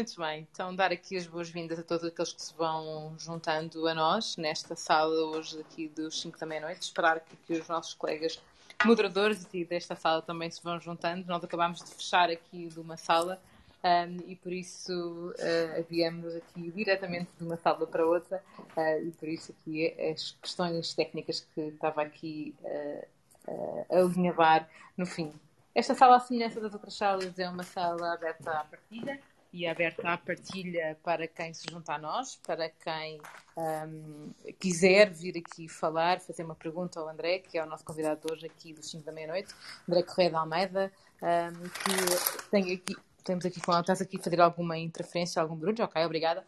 [0.00, 3.94] Muito bem, então dar aqui as boas-vindas a todos aqueles que se vão juntando a
[3.94, 6.80] nós nesta sala hoje aqui dos 5 da meia-noite.
[6.80, 8.42] Esperar que, que, os nossos colegas
[8.82, 11.26] moderadores e desta sala também se vão juntando.
[11.26, 13.42] Nós acabámos de fechar aqui de uma sala
[13.84, 19.10] um, e por isso uh, viemos aqui diretamente de uma sala para outra uh, e
[19.10, 23.06] por isso aqui as questões técnicas que estava aqui uh,
[23.48, 24.66] uh, a alinhavar
[24.96, 25.30] no fim.
[25.74, 29.20] Esta sala, à semelhança das outras salas, é uma sala aberta à partilha
[29.52, 33.20] e aberta à partilha para quem se junta a nós, para quem
[33.56, 38.32] um, quiser vir aqui falar, fazer uma pergunta ao André, que é o nosso convidado
[38.32, 39.52] hoje aqui dos 5 da meia-noite,
[39.88, 40.92] André Correia de Almeida,
[41.22, 45.84] um, que tem aqui, temos aqui com estás aqui a fazer alguma interferência, algum barulho?
[45.84, 46.44] Ok, obrigada.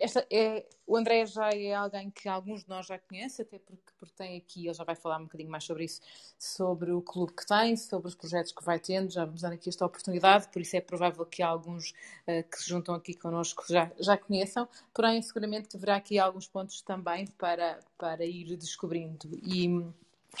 [0.00, 3.92] Esta é, o André já é alguém que alguns de nós já conhecem, até porque,
[3.98, 6.00] porque tem aqui, ele já vai falar um bocadinho mais sobre isso,
[6.38, 9.68] sobre o clube que tem, sobre os projetos que vai tendo, já vamos dar aqui
[9.68, 13.92] esta oportunidade, por isso é provável que alguns uh, que se juntam aqui connosco já,
[14.00, 19.28] já conheçam, porém seguramente haverá aqui alguns pontos também para, para ir descobrindo.
[19.42, 19.66] E,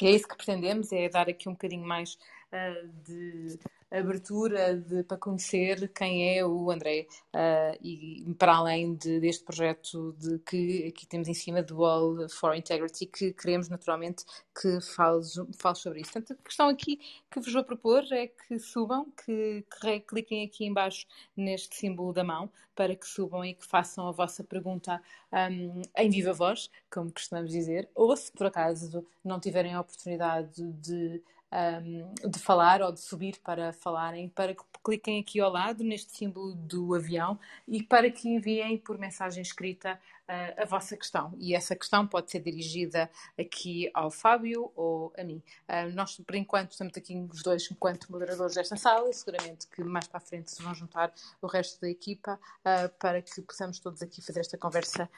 [0.00, 2.14] e é isso que pretendemos, é dar aqui um bocadinho mais
[2.50, 3.58] uh, de
[3.90, 10.14] abertura de, para conhecer quem é o André uh, e para além de, deste projeto
[10.18, 14.24] de que aqui temos em cima do Wall for Integrity que queremos naturalmente
[14.60, 16.12] que fales, fales sobre isso.
[16.12, 16.98] Portanto, a questão aqui
[17.30, 22.24] que vos vou propor é que subam, que, que cliquem aqui embaixo neste símbolo da
[22.24, 27.12] mão para que subam e que façam a vossa pergunta um, em viva voz, como
[27.12, 31.20] costumamos dizer, ou se por acaso não tiverem a oportunidade de
[31.52, 36.16] um, de falar ou de subir para falarem, para que cliquem aqui ao lado neste
[36.16, 41.34] símbolo do avião e para que enviem por mensagem escrita uh, a vossa questão.
[41.38, 45.42] E essa questão pode ser dirigida aqui ao Fábio ou a mim.
[45.68, 49.82] Uh, nós, por enquanto, estamos aqui os dois enquanto moderadores desta sala e seguramente que
[49.82, 53.78] mais para a frente se vão juntar o resto da equipa uh, para que possamos
[53.78, 55.08] todos aqui fazer esta conversa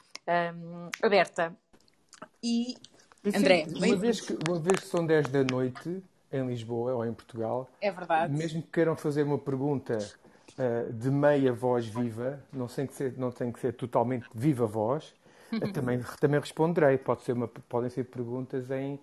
[0.55, 1.55] um, aberta.
[2.43, 2.75] E
[3.25, 7.13] André, uma vez, que, uma vez que são 10 da noite, em Lisboa ou em
[7.13, 7.69] Portugal.
[7.81, 8.33] É verdade.
[8.33, 13.17] Mesmo que queiram fazer uma pergunta uh, de meia voz viva, não tem que ser,
[13.17, 15.13] não tem que ser totalmente viva voz,
[15.51, 16.97] uh, também, também responderei.
[16.97, 18.99] Pode ser uma, podem ser perguntas em,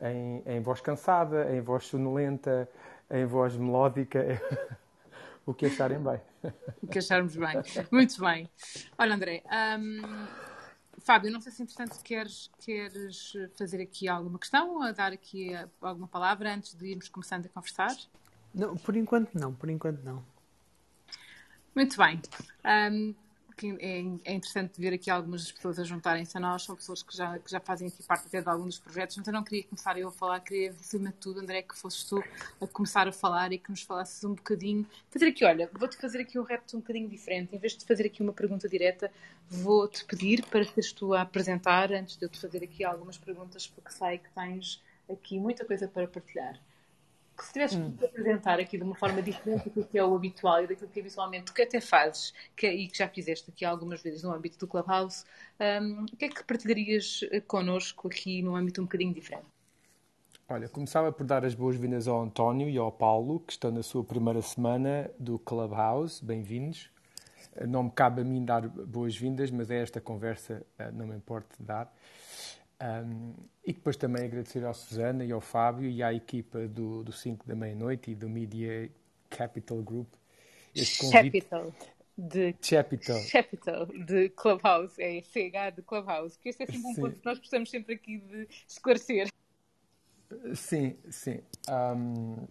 [0.00, 2.68] em, em voz cansada, em voz sonolenta,
[3.10, 4.40] em voz melódica.
[5.46, 6.20] o que acharem bem.
[6.82, 7.62] O que acharmos bem.
[7.90, 8.48] Muito bem.
[8.98, 9.42] Olha, André,
[9.78, 10.02] um,
[11.04, 16.08] Fábio, não sei se entretanto queres, queres fazer aqui alguma questão ou dar aqui alguma
[16.08, 17.94] palavra antes de irmos começando a conversar?
[18.54, 20.22] Não, por enquanto não, por enquanto não.
[21.74, 22.20] Muito bem.
[22.64, 23.14] Um,
[23.70, 27.38] é, é interessante ver aqui algumas pessoas a juntarem-se a nós, são pessoas que já,
[27.38, 30.08] que já fazem aqui parte até de alguns dos projetos, eu não queria começar eu
[30.08, 32.22] a falar, queria, acima de tudo, André, que fosses tu
[32.60, 34.86] a começar a falar e que nos falasses um bocadinho.
[35.10, 37.54] Fazer aqui, olha, vou-te fazer aqui um repto um bocadinho diferente.
[37.54, 39.10] Em vez de fazer aqui uma pergunta direta,
[39.48, 43.66] vou-te pedir para seres tu a apresentar, antes de eu te fazer aqui algumas perguntas,
[43.66, 46.58] porque sei que tens aqui muita coisa para partilhar
[47.36, 47.96] que se tivesse hum.
[47.96, 51.00] que apresentar aqui de uma forma diferente daquilo que é o habitual e daquilo que
[51.00, 54.58] habitualmente tu que até fazes que, e que já fizeste aqui algumas vezes no âmbito
[54.58, 55.24] do Clubhouse,
[55.60, 59.46] um, o que é que partilharias eh, connosco aqui num âmbito um bocadinho diferente?
[60.48, 64.04] Olha, começava por dar as boas-vindas ao António e ao Paulo, que estão na sua
[64.04, 66.22] primeira semana do Clubhouse.
[66.22, 66.90] Bem-vindos.
[67.66, 71.56] Não me cabe a mim dar boas-vindas, mas é esta conversa, eh, não me importa
[71.58, 71.92] dar.
[72.82, 73.34] Um,
[73.64, 77.46] e depois também agradecer ao Susana e ao Fábio e à equipa do, do 5
[77.46, 78.90] da meia-noite e do Media
[79.30, 80.08] Capital Group.
[81.12, 81.72] Capital.
[82.18, 83.20] De Capital.
[83.30, 87.38] Capital, de Clubhouse, é CH de Clubhouse, que este é sempre um ponto que nós
[87.38, 89.28] gostamos sempre aqui de esclarecer.
[90.54, 91.40] Sim, sim.
[91.70, 92.46] Um,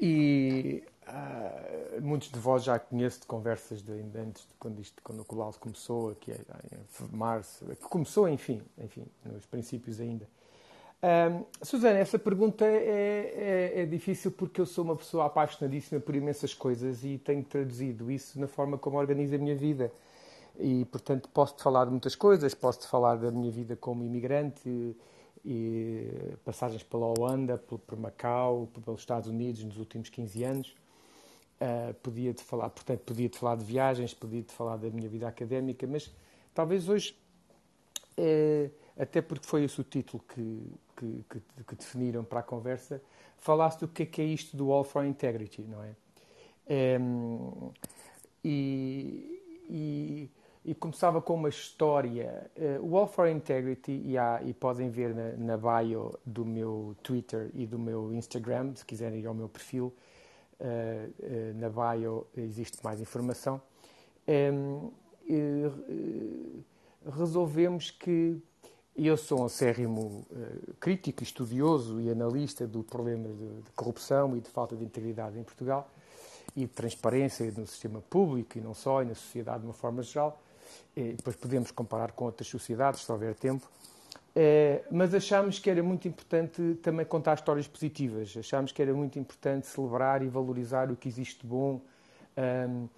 [0.00, 5.20] e Uh, muitos de vós já conheço de conversas de, antes de quando, isto, quando
[5.20, 10.28] o Colalso começou, que é em março, que começou, enfim, enfim, nos princípios ainda.
[11.02, 16.14] Um, Susana, essa pergunta é, é, é, difícil porque eu sou uma pessoa apaixonadíssima por
[16.14, 19.90] imensas coisas e tenho traduzido isso na forma como organizo a minha vida.
[20.58, 24.96] E, portanto, posso-te falar de muitas coisas, posso-te falar da minha vida como imigrante,
[25.44, 30.74] e passagens pela Holanda, por, por Macau, pelos Estados Unidos nos últimos 15 anos
[31.60, 36.08] Uh, podia-te falar, portanto, podia-te falar de viagens, podia-te falar da minha vida académica, mas
[36.54, 37.18] talvez hoje,
[38.16, 43.02] uh, até porque foi esse o título que, que, que, que, definiram para a conversa,
[43.38, 45.96] falasse do que é, que é isto do All for Integrity, não é?
[47.00, 47.72] Um,
[48.44, 50.30] e, e,
[50.64, 52.48] e, começava com uma história.
[52.56, 56.94] Uh, o All for Integrity, e, há, e podem ver na, na bio do meu
[57.02, 59.92] Twitter e do meu Instagram, se quiserem ir ao meu perfil,
[61.54, 63.60] na bio existe mais informação.
[64.28, 64.90] um,
[67.16, 68.42] resolvemos que
[68.96, 70.26] eu sou um acérrimo
[70.80, 75.88] crítico, estudioso e analista do problema de, corrupção e de falta de integridade em Portugal
[76.56, 80.02] e de transparência no sistema público e não só, e na sociedade de uma forma
[80.02, 80.42] geral.
[80.96, 83.68] E depois podemos comparar com outras sociedades, se houver tempo.
[84.34, 88.36] É, mas achámos que era muito importante também contar histórias positivas.
[88.36, 91.80] Achámos que era muito importante celebrar e valorizar o que existe de bom
[92.36, 92.90] um, uh,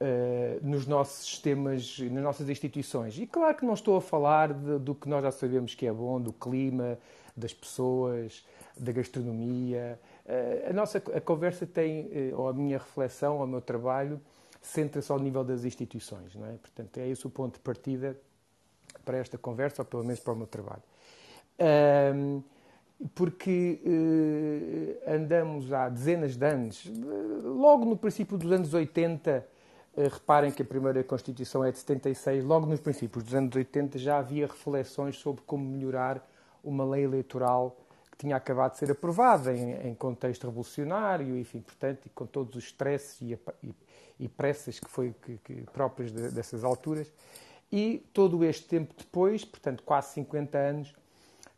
[0.00, 3.18] eh, nos nossos sistemas, nas nossas instituições.
[3.18, 5.92] E claro que não estou a falar de, do que nós já sabemos que é
[5.92, 6.98] bom, do clima,
[7.36, 8.44] das pessoas,
[8.76, 9.98] da gastronomia.
[10.24, 14.20] Uh, a nossa a conversa tem, uh, ou a minha reflexão, ou o meu trabalho,
[14.60, 16.34] centra-se ao nível das instituições.
[16.34, 16.52] Não é?
[16.52, 18.16] Portanto, é esse o ponto de partida
[19.04, 20.82] para esta conversa, ou pelo menos para o meu trabalho.
[22.14, 22.42] Um,
[23.14, 26.90] porque uh, andamos há dezenas de anos,
[27.42, 29.46] logo no princípio dos anos 80,
[29.96, 33.98] uh, reparem que a primeira Constituição é de 76, logo nos princípios dos anos 80
[33.98, 36.26] já havia reflexões sobre como melhorar
[36.62, 37.76] uma lei eleitoral
[38.10, 42.64] que tinha acabado de ser aprovada em, em contexto revolucionário, enfim, portanto, com todos os
[42.64, 43.74] stresses e, e,
[44.20, 47.12] e pressas que foi que, que próprias de, dessas alturas.
[47.70, 50.94] E todo este tempo depois, portanto quase 50 anos,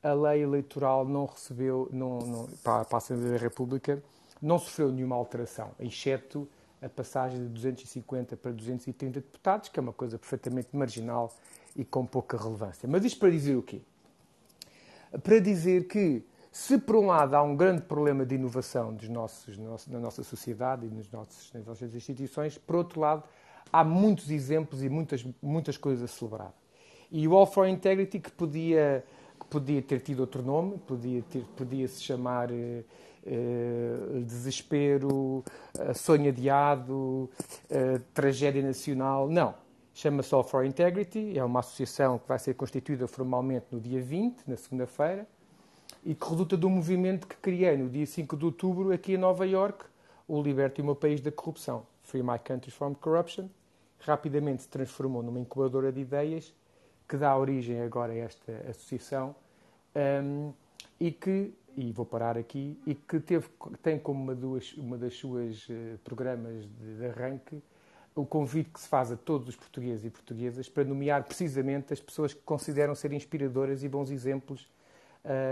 [0.03, 4.03] a lei eleitoral não recebeu, não, não, para, a Assembleia da República,
[4.41, 6.49] não sofreu nenhuma alteração, exceto
[6.81, 11.33] a passagem de 250 para 230 deputados, que é uma coisa perfeitamente marginal
[11.75, 12.89] e com pouca relevância.
[12.89, 13.81] Mas isto para dizer o quê?
[15.23, 16.23] Para dizer que,
[16.53, 19.59] se por um lado há um grande problema de inovação dos nossos,
[19.89, 23.25] na nossa sociedade e nos nossos, nas nossas instituições, por outro lado,
[23.73, 26.53] há muitos exemplos e muitas, muitas coisas a celebrar.
[27.11, 29.05] E o All for Integrity, que podia,
[29.39, 32.83] que podia ter tido outro nome, podia, ter, podia se chamar eh,
[33.25, 35.45] eh, Desespero,
[35.79, 37.31] eh, Sonho Adiado,
[38.13, 39.29] Tragédia Nacional.
[39.29, 39.55] Não.
[39.95, 44.43] Chama-se All for Integrity, é uma associação que vai ser constituída formalmente no dia 20,
[44.47, 45.27] na segunda-feira,
[46.05, 49.17] e que resulta de um movimento que criei no dia 5 de outubro aqui em
[49.17, 49.87] Nova York,
[50.29, 51.87] o Liberte o Meu País da Corrupção.
[52.03, 53.49] Free My Country from Corruption,
[54.01, 56.55] rapidamente se transformou numa incubadora de ideias
[57.09, 59.35] que dá origem agora a esta associação
[60.23, 60.53] um,
[60.99, 63.49] e que, e vou parar aqui, e que teve,
[63.83, 67.63] tem como uma, duas, uma das suas uh, programas de, de arranque
[68.17, 72.01] o convite que se faz a todos os portugueses e portuguesas para nomear precisamente as
[72.01, 74.67] pessoas que consideram ser inspiradoras e bons exemplos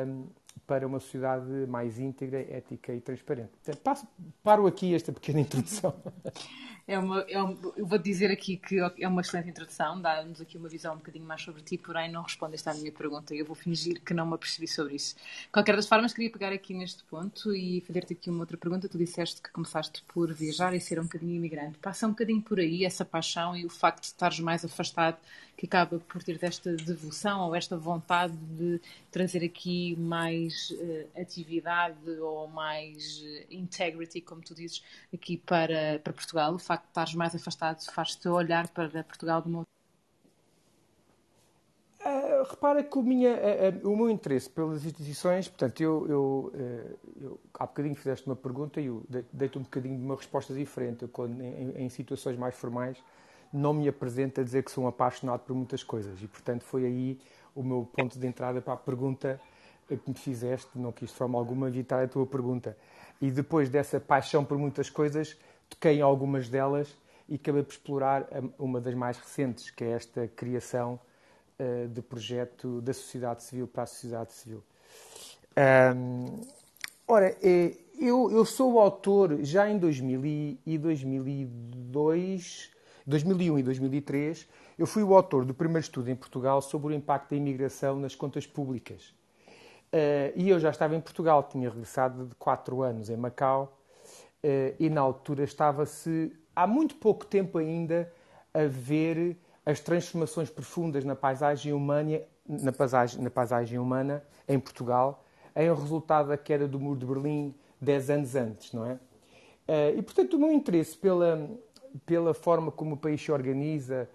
[0.06, 0.26] um,
[0.66, 3.52] para uma sociedade mais íntegra, ética e transparente.
[3.82, 4.08] Passo,
[4.42, 5.94] paro aqui esta pequena introdução.
[6.86, 10.68] É uma, é eu vou dizer aqui que é uma excelente introdução, dá-nos aqui uma
[10.68, 13.54] visão um bocadinho mais sobre ti, porém não respondeste à minha pergunta e eu vou
[13.54, 15.16] fingir que não me apercebi sobre isso.
[15.50, 18.86] Qualquer das formas, queria pegar aqui neste ponto e fazer-te aqui uma outra pergunta.
[18.86, 21.78] Tu disseste que começaste por viajar e ser um bocadinho imigrante.
[21.78, 25.16] Passa um bocadinho por aí essa paixão e o facto de estares mais afastado
[25.56, 28.80] que acaba por ter desta devoção ou esta vontade de
[29.10, 34.82] trazer aqui mais uh, atividade ou mais uh, integrity, como tu dizes,
[35.12, 36.54] aqui para, para Portugal.
[36.54, 39.64] O facto de estares mais afastado faz-te olhar para Portugal de uma
[42.06, 46.52] Uh, repara que o, minha, uh, uh, o, meu interesse pelas instituições, portanto, eu, eu,
[47.18, 49.02] eu, há bocadinho fizeste uma pergunta e eu
[49.32, 51.00] dei-te um bocadinho de uma resposta diferente.
[51.04, 53.02] Eu, quando, em, em, situações mais formais,
[53.50, 56.84] não me apresento a dizer que sou um apaixonado por muitas coisas e, portanto, foi
[56.84, 57.18] aí
[57.54, 59.40] o meu ponto de entrada para a pergunta
[59.88, 60.68] que me fizeste.
[60.74, 62.76] Não quis de forma alguma evitar a tua pergunta.
[63.18, 66.96] E depois dessa paixão por muitas coisas, toquei em algumas delas
[67.28, 68.26] e acabei por explorar
[68.58, 71.00] uma das mais recentes, que é esta criação
[71.58, 74.62] uh, de projeto da sociedade civil para a sociedade civil.
[75.96, 76.40] Um,
[77.06, 82.74] ora, é, eu, eu sou o autor já em 2000 e 2002
[83.06, 87.30] 2001 e 2003, eu fui o autor do primeiro estudo em Portugal sobre o impacto
[87.30, 89.14] da imigração nas contas públicas.
[89.92, 93.78] Uh, e eu já estava em Portugal, tinha regressado de quatro anos em Macau,
[94.78, 98.12] e na altura estava-se, há muito pouco tempo ainda,
[98.52, 105.24] a ver as transformações profundas na paisagem humana, na paisagem, na paisagem humana em Portugal,
[105.56, 108.94] em resultado da queda do Muro de Berlim dez anos antes, não é?
[108.94, 111.48] Uh, e, portanto, o meu interesse pela,
[112.04, 114.08] pela forma como o país se organiza,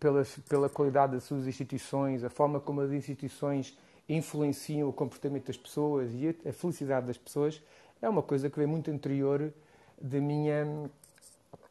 [0.00, 3.78] pela, pela qualidade das suas instituições, a forma como as instituições
[4.08, 7.62] influenciam o comportamento das pessoas e a, felicidade das pessoas,
[8.00, 9.52] é uma coisa que vem muito anterior
[10.00, 10.90] da minha,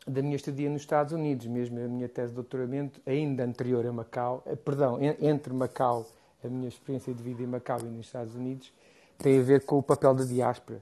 [0.08, 3.92] da minha estadia nos Estados Unidos, mesmo a minha tese de doutoramento, ainda anterior a
[3.92, 6.06] Macau, eh, perdão, entre Macau,
[6.44, 8.72] a minha experiência de vida em Macau e nos Estados Unidos,
[9.18, 10.82] tem a ver com o papel da diáspora.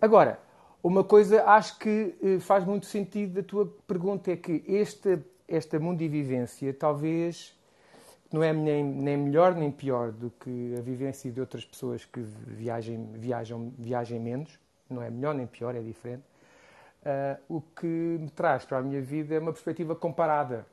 [0.00, 0.38] Agora,
[0.82, 5.78] uma coisa acho que eh, faz muito sentido da tua pergunta é que este, esta
[5.78, 7.54] mundivivência talvez
[8.32, 12.20] não é nem, nem melhor nem pior do que a vivência de outras pessoas que
[12.20, 14.58] viajem, viajam, viajem menos,
[14.88, 16.22] não é melhor nem pior, é diferente.
[17.00, 20.66] Uh, o que me traz para a minha vida é uma perspectiva comparada.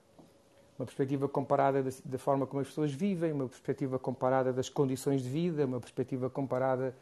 [0.77, 5.21] Uma perspectiva comparada da, da, forma como as pessoas vivem, uma perspectiva comparada das condições
[5.21, 6.93] de vida, uma perspectiva comparada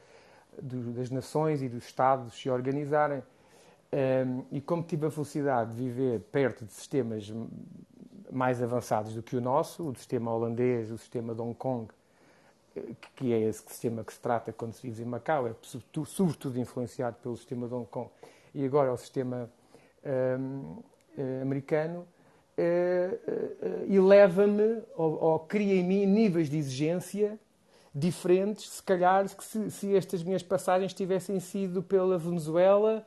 [0.61, 3.23] do, das nações e dos Estados se organizarem.
[3.91, 7.31] Um, e como tive a felicidade de viver perto de sistemas
[8.31, 11.87] mais avançados do que o nosso, o sistema holandês, o sistema de Hong Kong,
[13.15, 17.17] que é esse sistema que se trata quando se vive em Macau, é sobretudo influenciado
[17.21, 18.09] pelo sistema de Hong Kong,
[18.55, 19.49] e agora o sistema
[20.39, 20.77] um,
[21.17, 22.07] eh, americano,
[22.57, 27.37] uh, uh, eleva-me ou, ou, cria em mim níveis de exigência
[27.93, 33.05] diferentes, se calhar, se, se estas minhas passagens tivessem sido pela Venezuela,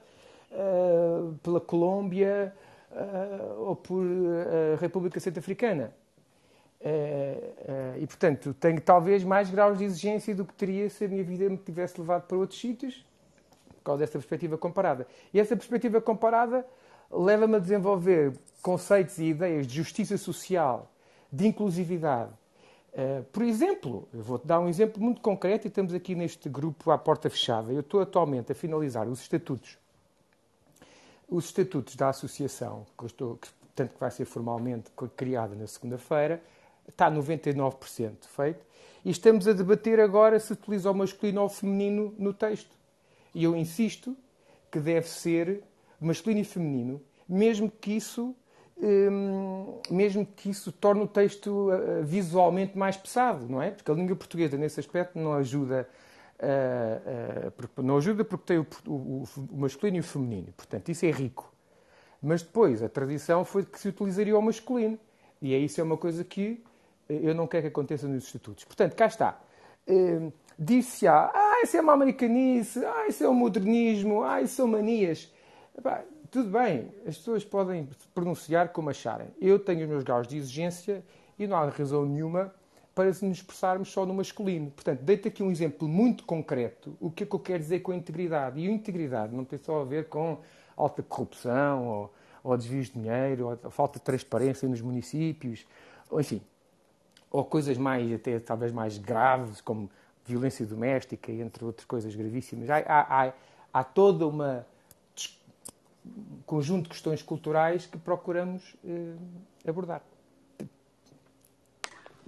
[0.52, 2.54] uh, pela Colômbia
[2.92, 5.92] uh, ou por a República Centro-Africana.
[6.80, 11.24] Uh, e, portanto, tenho talvez mais graus de exigência do que teria se a minha
[11.24, 13.04] vida me tivesse levado para outros sítios,
[13.92, 15.06] causa dessa perspectiva comparada.
[15.32, 16.66] E essa perspectiva comparada
[17.10, 20.90] leva-me a desenvolver conceitos e ideias de justiça social,
[21.32, 22.32] de inclusividade,
[22.92, 26.90] Uh, por exemplo, eu vou-te dar um exemplo muito concreto e estamos aqui neste grupo
[26.90, 27.72] à porta fechada.
[27.72, 29.78] Eu estou atualmente a finalizar os estatutos.
[31.28, 33.38] Os estatutos da associação, que, estou,
[33.74, 36.42] tanto que vai ser formalmente criada na segunda-feira,
[36.88, 38.66] está 99% feito.
[39.04, 42.74] E estamos a debater agora se utiliza o masculino ou o feminino no texto.
[43.38, 44.16] E eu insisto
[44.70, 45.62] que deve ser
[46.00, 48.34] masculino e feminino, mesmo que isso
[48.80, 53.72] Hum, mesmo que isso torne o texto uh, visualmente mais pesado, não é?
[53.72, 55.88] Porque a língua portuguesa, nesse aspecto, não ajuda,
[56.38, 60.52] uh, uh, não ajuda porque tem o, o, o, masculino e o feminino.
[60.56, 61.52] Portanto, isso é rico.
[62.22, 64.96] Mas depois, a tradição foi que se utilizaria o masculino.
[65.42, 66.62] E é isso é uma coisa que
[67.08, 68.64] eu não quero que aconteça nos estatutos.
[68.64, 69.40] Portanto, cá está.
[70.56, 71.30] Disse-se, ah,
[71.62, 75.32] isso é uma americanice, ah, isso é o um modernismo, ah, isso são manias.
[75.76, 79.28] Epá, tudo bem, as pessoas podem pronunciar como acharem.
[79.40, 81.02] Eu tenho os meus graus de exigência
[81.38, 82.52] e não há razão nenhuma
[82.94, 84.70] para nos expressarmos só no masculino.
[84.72, 86.96] Portanto, deito aqui um exemplo muito concreto.
[87.00, 88.60] O que é que eu quero dizer com integridade?
[88.60, 90.38] E integridade não tem só a ver com
[90.76, 95.64] alta corrupção, ou, ou desvios de dinheiro, ou falta de transparência nos municípios,
[96.10, 96.42] ou enfim,
[97.30, 99.88] ou coisas mais, até talvez mais graves, como
[100.28, 102.68] violência doméstica, entre outras coisas gravíssimas.
[102.68, 103.32] Há, há, há,
[103.72, 104.66] há toda uma
[106.46, 109.14] conjunto de questões culturais que procuramos eh,
[109.68, 110.02] abordar.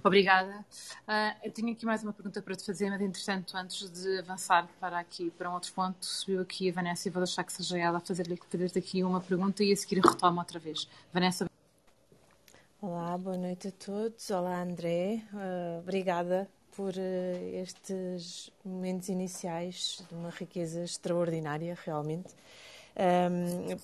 [0.03, 0.65] Obrigada.
[1.07, 4.67] Uh, eu tenho aqui mais uma pergunta para te fazer, mas entretanto, antes de avançar
[4.79, 7.77] para aqui para um outro ponto, subiu aqui a Vanessa e vou deixar que seja
[7.77, 10.87] ela a fazer-lhe fazer aqui uma pergunta e a seguir retomo outra vez.
[11.13, 11.47] Vanessa.
[12.81, 14.29] Olá, boa noite a todos.
[14.31, 15.23] Olá, André.
[15.33, 22.33] Uh, obrigada por uh, estes momentos iniciais de uma riqueza extraordinária, realmente.
[22.95, 23.77] Um,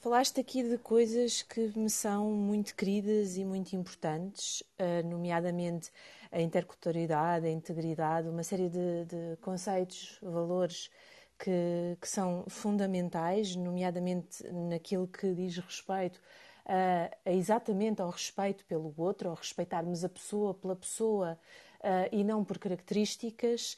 [0.00, 5.90] falaste aqui de coisas que me são muito queridas e muito importantes, uh, nomeadamente
[6.30, 10.90] a interculturalidade, a integridade, uma série de, de conceitos, valores
[11.38, 16.20] que, que, são fundamentais, nomeadamente naquilo que diz respeito
[16.66, 21.38] a, a exatamente ao respeito pelo outro, ao respeitarmos a pessoa pela pessoa
[21.86, 23.76] uh, e não por características.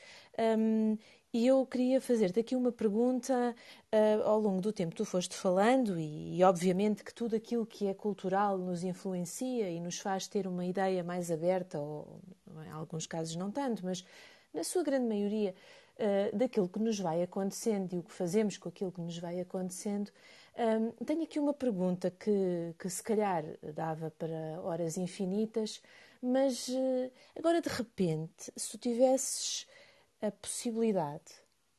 [0.59, 0.97] Um,
[1.33, 3.55] e eu queria fazer-te aqui uma pergunta
[3.93, 4.97] uh, ao longo do tempo.
[4.97, 9.79] Tu foste falando, e, e, obviamente que tudo aquilo que é cultural nos influencia e
[9.79, 12.21] nos faz ter uma ideia mais aberta, ou
[12.67, 14.03] em alguns casos não tanto, mas
[14.55, 15.55] na sua grande maioria,
[15.99, 19.39] uh, daquilo que nos vai acontecendo e o que fazemos com aquilo que nos vai
[19.39, 20.11] acontecendo.
[20.59, 25.81] Um, tenho aqui uma pergunta que, que se calhar dava para horas infinitas,
[26.23, 29.67] mas uh, agora de repente, se tu tivesses
[30.21, 31.33] a possibilidade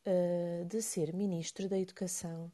[0.05, 2.51] uh, de ser Ministro da Educação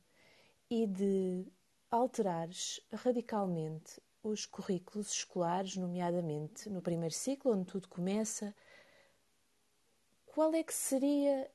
[0.70, 1.46] e de
[1.92, 8.56] alterares radicalmente os currículos escolares, nomeadamente no primeiro ciclo, onde tudo começa,
[10.26, 11.50] qual é que seria,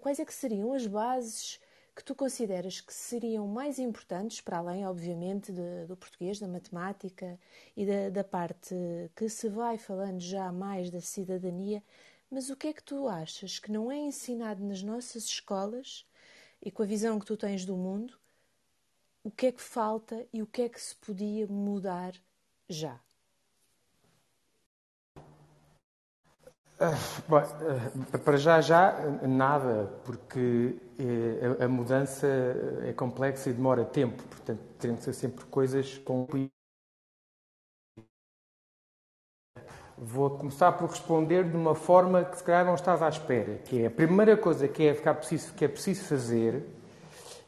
[0.00, 1.60] quais é que seriam as bases
[1.94, 7.38] que tu consideras que seriam mais importantes, para além, obviamente, de, do português, da matemática
[7.76, 8.74] e da, da parte
[9.14, 11.82] que se vai falando já mais da cidadania,
[12.30, 16.06] mas o que é que tu achas que não é ensinado nas nossas escolas
[16.62, 18.18] e com a visão que tu tens do mundo?
[19.22, 22.14] O que é que falta e o que é que se podia mudar
[22.68, 22.98] já?
[27.28, 28.94] Bom, ah, para já, já,
[29.26, 32.26] nada, porque eh, a, mudança
[32.84, 36.26] é complexa e demora tempo, portanto, tem que ser sempre coisas com
[40.04, 43.82] Vou começar por responder de uma forma que se calhar não estás à espera, que
[43.82, 46.66] é a primeira coisa que é, ficar preciso, que é preciso fazer.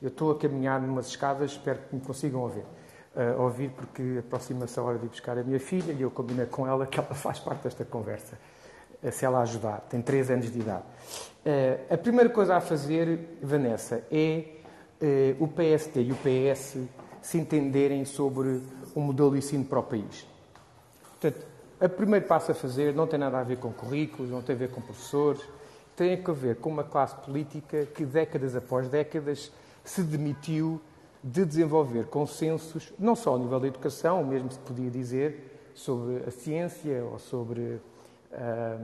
[0.01, 2.65] Eu estou a caminhar numas escadas, espero que me consigam ouvir.
[3.17, 6.47] Uh, ouvir porque aproxima-se a hora de ir buscar a minha filha e eu combinei
[6.47, 8.39] com ela que ela faz parte desta conversa,
[9.11, 9.81] se ela ajudar.
[9.89, 10.85] Tem 3 anos de idade.
[11.45, 14.45] Uh, a primeira coisa a fazer, Vanessa, é
[15.39, 16.79] o PSD e o PS
[17.21, 18.63] se entenderem sobre
[18.97, 20.27] um modelo de ensino para o país.
[21.21, 21.45] Portanto,
[21.81, 24.59] o primeiro passo a fazer não tem nada a ver com currículos, não tem a
[24.59, 25.43] ver com professores,
[25.97, 29.53] tem a ver com uma classe política que, décadas após décadas,
[29.85, 30.81] se demitiu
[31.23, 36.23] de desenvolver consensos, não só ao nível da educação, o mesmo se podia dizer sobre
[36.27, 37.81] a ciência ou sobre
[38.35, 38.79] a,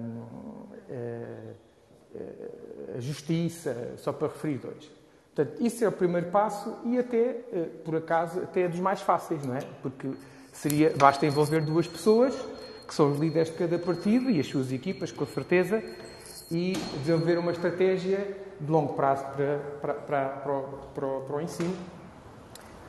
[2.95, 5.00] a, a justiça, só para referir dois.
[5.35, 9.00] Portanto, isso é o primeiro passo e até, eh, por acaso, até é dos mais
[9.00, 9.61] fáceis, não é?
[9.80, 10.11] Porque
[10.52, 12.35] seria, basta envolver duas pessoas,
[12.87, 15.83] que são os líderes de cada partido e as suas equipas, com certeza,
[16.50, 20.62] e desenvolver uma estratégia de longo prazo para, para, para, para, o,
[20.95, 21.75] para, para o, ensino.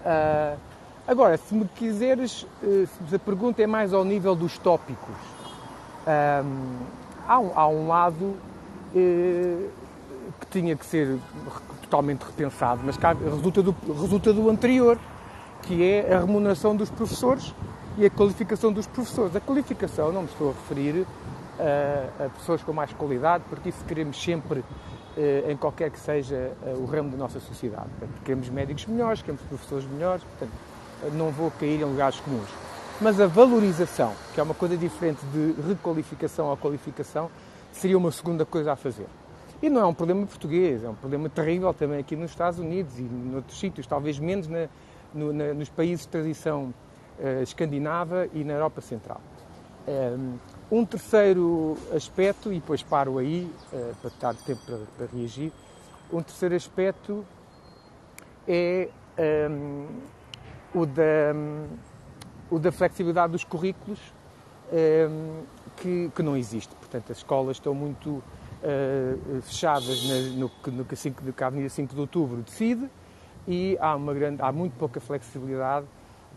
[0.04, 0.60] Uh,
[1.08, 2.48] agora, se me quiseres,
[3.08, 5.16] se a pergunta é mais ao nível dos tópicos,
[6.08, 6.78] um,
[7.28, 9.70] há, um, há um lado uh,
[10.40, 11.18] que tinha que ser
[11.82, 14.98] totalmente repensado, mas resulta do, resulta do anterior,
[15.64, 17.54] que é a remuneração dos professores
[17.98, 19.36] e a qualificação dos professores.
[19.36, 21.06] A qualificação, não me estou a referir
[21.60, 24.64] a, a pessoas com mais qualidade, porque isso queremos sempre
[25.18, 27.90] eh, em qualquer que seja eh, o ramo da nossa sociedade.
[28.00, 30.54] Portanto, queremos médicos melhores, queremos professores melhores, portanto,
[31.14, 32.48] não vou cair em lugares comuns.
[33.02, 37.32] Mas a valorização, que é uma coisa diferente de requalificação ou qualificação,
[37.72, 39.08] seria uma segunda coisa a fazer.
[39.60, 43.00] E não é um problema português, é um problema terrível também aqui nos Estados Unidos
[43.00, 44.68] e noutros sítios, talvez menos na,
[45.16, 46.72] no, na, nos países de tradição
[47.18, 49.20] uh, escandinava e na Europa Central.
[49.88, 50.36] Um, ehm,
[50.72, 55.52] um terceiro aspecto, e depois paro aí uh, para dar tempo para, para, reagir,
[56.14, 57.26] um terceiro aspecto
[58.48, 59.88] é um, ehm,
[60.76, 61.34] o, da,
[62.52, 64.00] o da flexibilidade dos currículos
[64.72, 65.44] ehm,
[65.78, 66.76] que, que não existe.
[66.76, 71.96] Portanto, as escolas estão muito uh, fechadas na, no, no, no, que a Avenida 5
[71.96, 72.90] de Outubro decide
[73.48, 75.86] e há, uma grande, há muito pouca flexibilidade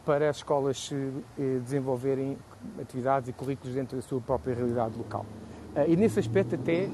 [0.06, 1.22] para as escolas se uh,
[1.62, 2.38] desenvolverem
[2.80, 5.26] atividades e currículos dentro da sua própria realidade local.
[5.74, 6.88] Uh, e nesse aspecto até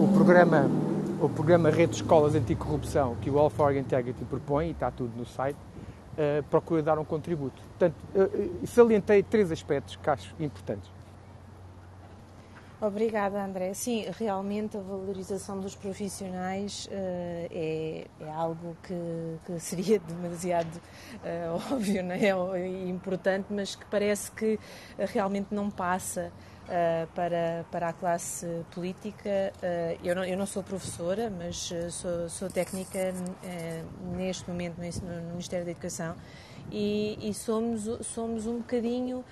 [0.00, 0.70] o programa
[1.20, 5.12] o programa Rede de Escolas Anticorrupção que o All for Integrity propõe, e está tudo
[5.18, 5.58] no site,
[6.50, 7.62] procura dar um contributo.
[7.62, 7.94] Portanto,
[8.66, 10.90] salientei três aspectos que acho importantes.
[12.82, 13.74] Obrigada, André.
[13.74, 16.90] Sim, realmente a valorização dos profissionais uh,
[17.50, 18.94] é, é, algo que,
[19.44, 20.80] que seria demasiado
[21.16, 22.18] uh, óbvio né?
[22.58, 24.58] e importante, mas que parece que
[24.98, 26.32] realmente não passa
[26.70, 29.52] uh, para, para a classe política.
[30.02, 33.12] eu, não, eu não sou professora, mas sou, sou técnica
[34.16, 36.14] neste momento no, no Ministério da Educação
[36.70, 39.24] e, e somos, somos um bocadinho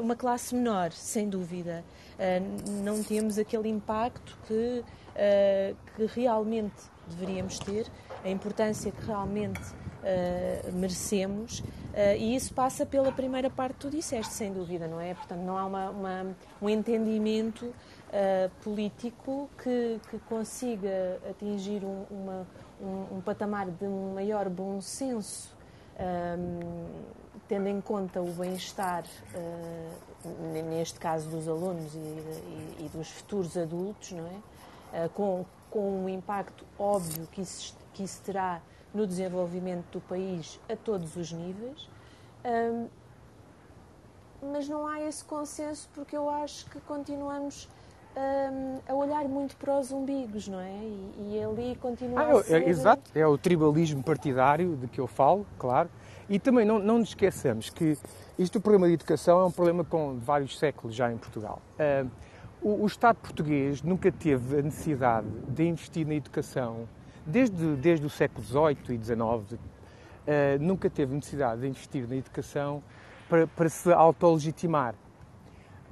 [0.00, 1.84] uma classe menor, sem dúvida.
[2.18, 2.40] Eh,
[2.82, 6.74] não temos aquele impacto que, eh, que realmente
[7.08, 7.86] deveríamos ter,
[8.24, 9.60] a importância que realmente
[10.04, 15.00] uh, merecemos uh, e isso passa pela primeira parte que tu disseste, sem dúvida, não
[15.00, 15.14] é?
[15.14, 22.46] Portanto, não há uma, uma um entendimento uh, político que, que, consiga atingir um, uma,
[22.80, 25.52] um, um, patamar de maior bom senso,
[26.38, 26.86] um,
[27.48, 29.04] tendo em conta o bem-estar
[30.70, 35.08] neste caso dos alunos e, dos futuros adultos, não é?
[35.08, 38.62] Com, com um impacto óbvio que isso, que isso terá
[38.94, 41.88] no desenvolvimento do país a todos os níveis.
[42.44, 42.86] Um,
[44.52, 47.68] mas não há esse consenso porque eu acho que continuamos
[48.16, 50.70] um, a olhar muito para os umbigos, não é?
[50.70, 52.62] E, e ali continua ah, a é ser...
[52.62, 55.88] É, exato, é o tribalismo partidário de que eu falo, claro.
[56.28, 57.98] E também não, não nos esqueçamos que
[58.38, 61.60] isto, problema de educação, é um problema com vários séculos já em Portugal.
[61.78, 62.10] Uh,
[62.62, 66.88] o, o, Estado português nunca teve a necessidade de investir na educação,
[67.26, 69.58] desde, desde o século XVIII e XIX, uh,
[70.60, 72.82] nunca teve necessidade de investir na educação
[73.28, 74.94] para, para se autolegitimar.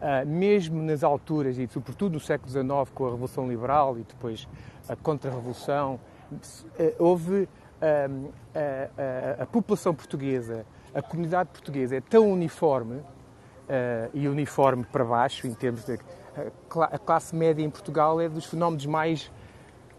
[0.00, 4.48] Uh, mesmo nas alturas, e sobretudo no século XIX, com a Revolução Liberal e depois
[4.88, 6.00] a Contra-Revolução,
[6.98, 7.48] houve
[7.80, 15.04] a, a, a população portuguesa a comunidade portuguesa é tão uniforme, uh, e uniforme para
[15.04, 15.98] baixo, em termos de.
[16.90, 19.30] A classe média em Portugal é dos fenómenos mais,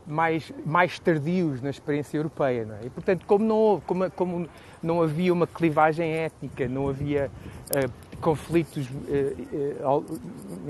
[0.05, 2.65] mais, mais tardios na experiência europeia.
[2.65, 2.85] Não é?
[2.85, 4.49] E, portanto, como não, como, como
[4.81, 7.31] não havia uma clivagem étnica, não havia
[7.69, 8.87] uh, conflitos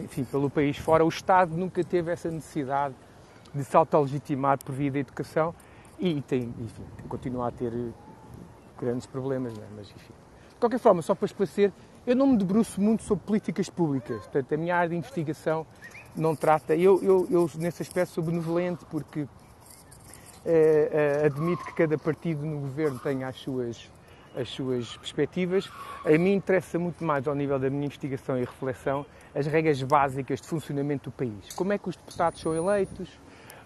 [0.03, 2.95] enfim, pelo país fora, o Estado nunca teve essa necessidade
[3.53, 5.53] de se autolegitimar por via da educação
[5.99, 7.71] e tem, enfim, continua a ter
[8.79, 9.61] grandes problemas, é?
[9.75, 10.13] mas enfim.
[10.49, 11.71] De qualquer forma, só para esclarecer,
[12.05, 15.65] eu não me debruço muito sobre políticas públicas, portanto, a minha área de investigação
[16.15, 16.75] não trata.
[16.75, 19.27] Eu, eu, eu nesse aspecto, sou benevolente porque
[20.45, 23.89] eh, eh, admito que cada partido no governo tenha as suas,
[24.35, 25.69] as suas perspectivas.
[26.05, 30.41] A mim interessa muito mais, ao nível da minha investigação e reflexão, as regras básicas
[30.41, 31.53] de funcionamento do país.
[31.55, 33.09] Como é que os deputados são eleitos,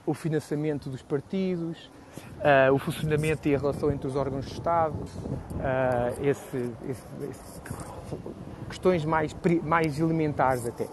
[0.06, 1.90] o financiamento dos partidos,
[2.38, 6.58] uh, o funcionamento e a relação entre os órgãos de Estado, uh, esse,
[6.88, 7.62] esse, esse,
[8.70, 10.88] questões mais, mais elementares até.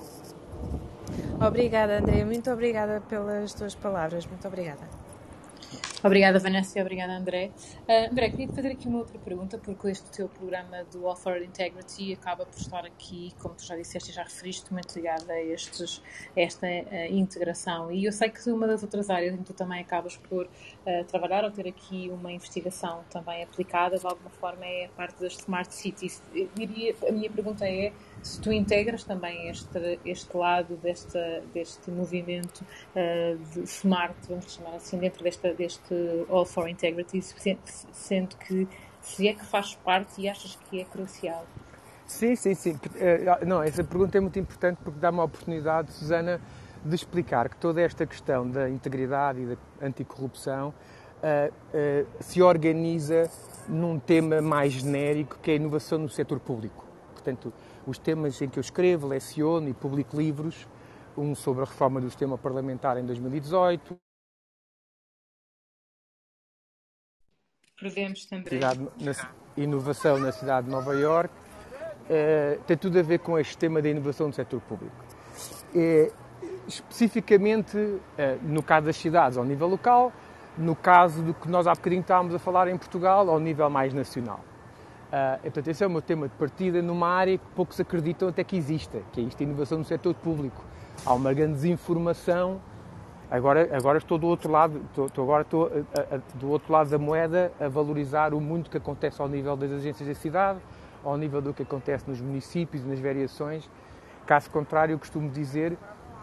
[1.46, 2.24] Obrigada, André.
[2.24, 4.26] Muito obrigada pelas tuas palavras.
[4.26, 4.93] Muito obrigada.
[6.04, 7.50] Obrigada, Vanessa, e obrigada, André.
[7.88, 11.42] Uh, André, queria te fazer aqui uma outra pergunta, porque este teu programa do Author
[11.42, 15.40] Integrity acaba por estar aqui, como tu já disseste e já referiste, muito ligado a,
[15.40, 16.02] estes,
[16.36, 16.66] a esta
[17.08, 17.90] integração.
[17.90, 21.04] E eu sei que uma das outras áreas em que tu também acabas por uh,
[21.06, 25.32] trabalhar ou ter aqui uma investigação também aplicada, de alguma forma, é a parte das
[25.38, 26.22] Smart Cities.
[26.54, 31.18] Diria, a minha pergunta é se tu integras também este, este lado deste,
[31.54, 32.62] deste movimento
[32.94, 35.93] uh, de smart, vamos chamar assim, dentro desta, deste
[36.28, 37.20] All for Integrity,
[37.92, 38.68] sendo que
[39.00, 41.44] se é que faz parte e achas que é crucial?
[42.06, 42.78] Sim, sim, sim.
[42.96, 46.40] Eh, não, essa pergunta é muito importante porque dá-me a oportunidade, Susana,
[46.84, 53.30] de explicar que toda esta questão da integridade e da anticorrupção uh, uh, se organiza
[53.66, 56.84] num tema mais genérico que é a inovação no setor público.
[57.14, 57.52] Portanto,
[57.86, 60.68] os temas em que eu escrevo, leciono e publico livros,
[61.16, 64.03] um sobre a reforma do sistema parlamentar em 2018.
[67.84, 68.48] Prevemos também.
[68.48, 69.12] Cidade, na,
[69.58, 71.34] inovação na cidade de Nova Iorque.
[71.34, 74.96] Uh, tem tudo a ver com este tema da inovação do setor público.
[75.74, 76.10] Uh,
[76.66, 78.00] especificamente, uh,
[78.42, 80.14] no caso das cidades, ao nível local,
[80.56, 83.92] no caso do que nós há bocadinho estávamos a falar em Portugal, ao nível mais
[83.92, 84.40] nacional.
[85.08, 88.42] Uh, portanto, esse é o meu tema de partida numa área que poucos acreditam até
[88.42, 90.64] que exista, que é isto, a inovação no setor público.
[91.04, 92.62] Há uma grande desinformação.
[93.30, 96.90] Agora, agora estou do outro lado, estou, estou agora estou a, a, do outro lado
[96.90, 100.58] da moeda a valorizar o muito que acontece ao nível das agências da cidade,
[101.02, 103.68] ao nível do que acontece nos municípios nas variações.
[104.26, 105.76] Caso contrário, eu costumo dizer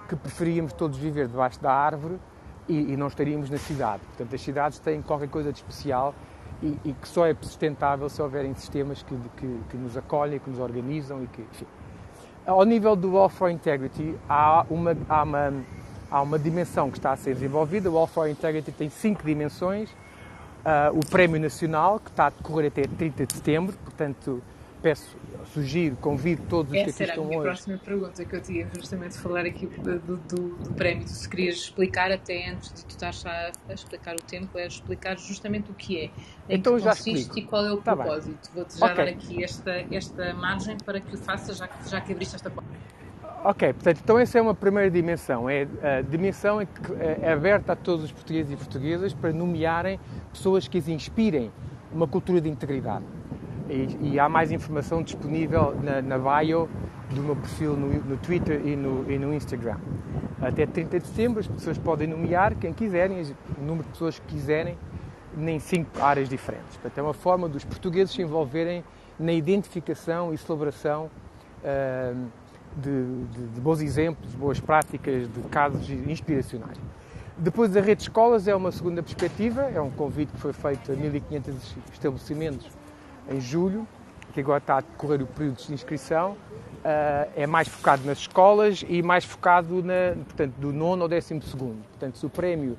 [0.08, 2.20] que preferíamos todos viver debaixo da árvore
[2.68, 4.02] e, e não estaríamos na cidade.
[4.08, 6.14] Portanto, as cidades têm qualquer coisa de especial
[6.62, 10.50] e, e, que só é sustentável se houverem sistemas que, que, que nos acolhem, que
[10.50, 11.66] nos organizam e que, enfim.
[12.46, 15.54] Ao nível do All for Integrity, há uma, há, uma,
[16.12, 17.90] há uma dimensão que está a ser desenvolvida.
[17.90, 19.90] O All for Integrity tem cinco dimensões.
[19.90, 24.44] Uh, o Prémio Nacional, que está a decorrer até 30 de setembro, portanto,
[24.80, 25.16] peço,
[25.54, 27.34] sugiro, convido todos os Essa que aqui estão hoje.
[27.34, 30.74] Essa era a minha próxima pergunta que eu tinha justamente falar aqui do, do, do,
[30.74, 31.08] prémio.
[31.08, 35.18] Se querias explicar até antes de tu estás a, a explicar o tempo, é explicar
[35.18, 36.12] justamente o que é, em
[36.50, 37.40] então, que consiste explico.
[37.40, 38.52] e qual é o tá propósito.
[38.54, 38.98] Vou-te já okay.
[38.98, 42.50] dar aqui esta, esta margem para que o faças, já que, já que abriste esta
[42.50, 42.70] porta.
[43.44, 45.50] Ok, portanto, então essa é uma primeira dimensão.
[45.50, 50.00] É a dimensão é que é aberta a todos os portugueses e portuguesas para nomearem
[50.32, 51.52] pessoas que as inspirem
[51.92, 53.04] uma cultura de integridade.
[53.68, 56.70] E, e, há mais informação disponível na, na bio
[57.10, 59.78] do meu perfil no, no Twitter e no, e no, Instagram.
[60.40, 63.24] Até 30 de setembro as pessoas podem nomear quem quiserem,
[63.58, 64.78] o número de pessoas que quiserem,
[65.38, 66.78] em cinco áreas diferentes.
[66.78, 68.84] Portanto, é uma forma dos portugueses se envolverem
[69.18, 71.10] na identificação e celebração
[71.64, 72.41] uh,
[72.78, 76.78] de, de, de, bons exemplos, boas práticas, de casos inspiracionais.
[77.38, 80.92] Depois, a rede de escolas é uma segunda perspectiva, é um convite que foi feito
[80.92, 81.54] a 1.500
[81.92, 82.68] estabelecimentos
[83.30, 83.88] em julho,
[84.34, 88.84] que agora está a decorrer o período de inscrição, uh, é mais focado nas escolas
[88.88, 91.84] e mais focado na, portanto, do nono ao décimo segundo.
[91.90, 92.78] Portanto, se o prémio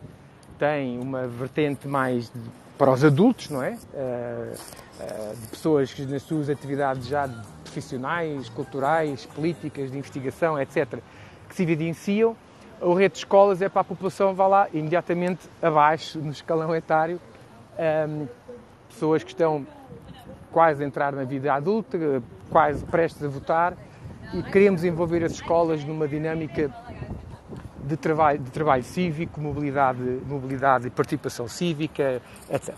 [0.59, 2.41] tem uma vertente mais de,
[2.79, 3.73] para os adultos, não é?
[3.73, 7.29] Uh, uh, de pessoas que nas suas atividades já
[7.63, 10.99] profissionais, culturais, políticas, de investigação, etc.,
[11.49, 12.37] que se evidenciam,
[12.81, 17.21] o rede de escolas é para a população, vá lá imediatamente abaixo no escalão etário,
[18.09, 18.27] um,
[18.89, 19.67] pessoas que estão
[20.51, 23.75] quase a entrar na vida adulta, quase prestes a votar,
[24.35, 26.71] e queremos envolver as escolas numa dinâmica
[27.83, 32.75] de trabalho, de trabalho cívico, mobilidade, mobilidade e participação cívica, etc.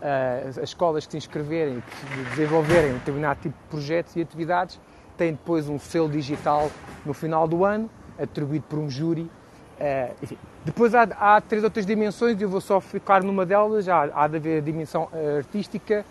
[0.00, 4.80] Eh, as escolas que se inscreverem, que desenvolverem um determinado tipo de projetos e atividades,
[5.16, 6.70] têm depois um selo digital
[7.06, 7.88] no final do ano,
[8.20, 9.30] atribuído por um júri.
[9.78, 10.36] Eh, enfim.
[10.64, 13.88] Depois há, há três outras dimensões, e eu vou só ficar numa delas.
[13.88, 16.04] Há, há de haver a dimensão artística,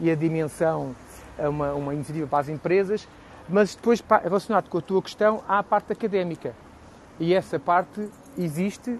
[0.00, 0.94] e a dimensão,
[1.38, 3.06] uma, uma iniciativa para as empresas.
[3.48, 6.54] Mas depois, relacionado com a tua questão, há a parte académica.
[7.18, 8.98] E essa parte existe.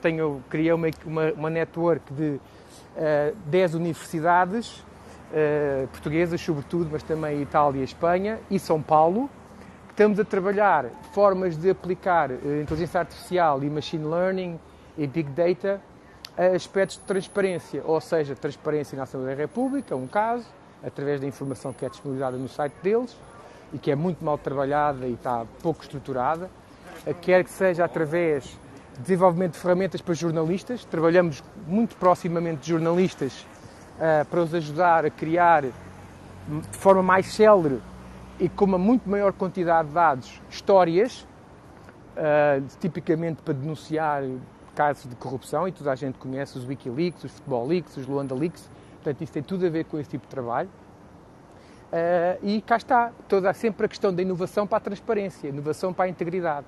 [0.00, 2.40] Tenho, criei uma, uma, uma network de uh,
[2.96, 4.78] eh, 10 universidades
[5.30, 9.30] uh, portuguesas, sobretudo, mas também Itália, Espanha e São Paulo.
[9.90, 14.58] Estamos a trabalhar formas de aplicar uh, inteligência artificial e machine learning
[14.98, 15.80] e big data
[16.36, 20.46] a aspectos de transparência, ou seja, transparência na Assembleia da República, um caso,
[20.82, 23.16] através da informação que é disponibilizada no site deles
[23.72, 26.50] e que é muito mal trabalhada e está pouco estruturada,
[27.20, 28.44] quer que seja através
[28.94, 33.46] de desenvolvimento de ferramentas para jornalistas, trabalhamos muito proximamente de jornalistas
[33.96, 37.80] uh, para os ajudar a criar de forma mais célere
[38.38, 41.26] e com uma muito maior quantidade de dados histórias,
[42.16, 44.22] uh, tipicamente para denunciar
[44.74, 48.34] casos de corrupção, e toda a gente conhece os Wikileaks, os Football Leaks, os Luanda
[48.34, 50.68] Leaks, portanto isso tem tudo a ver com esse tipo de trabalho.
[51.92, 56.04] Uh, e cá está, toda, sempre a questão da inovação para a transparência, inovação para
[56.04, 56.66] a integridade.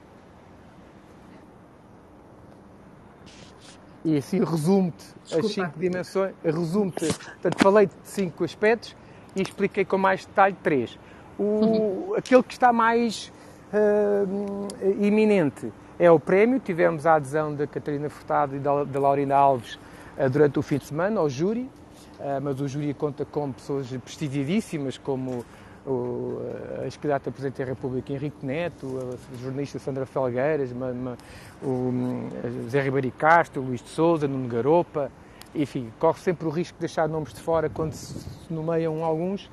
[4.04, 8.96] E assim resumo-te as cinco dimensões, resumo-te, portanto falei de cinco aspectos
[9.36, 10.98] e expliquei com mais detalhe três.
[11.38, 12.14] O, uhum.
[12.16, 13.32] Aquele que está mais
[13.72, 14.68] uh,
[15.00, 19.74] iminente é o prémio, tivemos a adesão da Catarina Furtado e da, da Laurina Alves
[20.18, 21.70] uh, durante o fim de semana ao júri,
[22.18, 25.44] uh, mas o júri conta com pessoas prestigiadíssimas como
[25.86, 26.40] o
[26.84, 31.18] ex-candidato a Presidente da República Henrique Neto, a jornalista Sandra Felgueiras, uma, uma,
[31.62, 32.28] o
[32.68, 35.10] Zé Ribeiro Castro, Luís de Souza, Nuno Garopa,
[35.54, 39.50] enfim, corre sempre o risco de deixar nomes de fora quando se nomeiam alguns,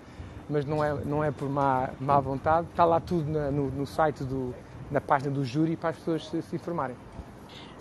[0.50, 3.86] mas não é, não é por má, má vontade, está lá tudo na, no, no,
[3.86, 4.54] site, do,
[4.90, 6.96] na página do júri para as pessoas se, se informarem.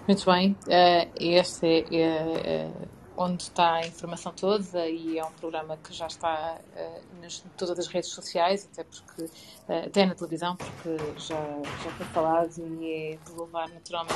[0.06, 2.70] Muito bem, uh, este é, é, é
[3.18, 7.76] onde está a informação toda e é um programa que já está uh, nas todas
[7.76, 13.12] as redes sociais, até porque uh, até na televisão, porque já, já foi falado e
[13.12, 14.14] é de louvar naturalmente.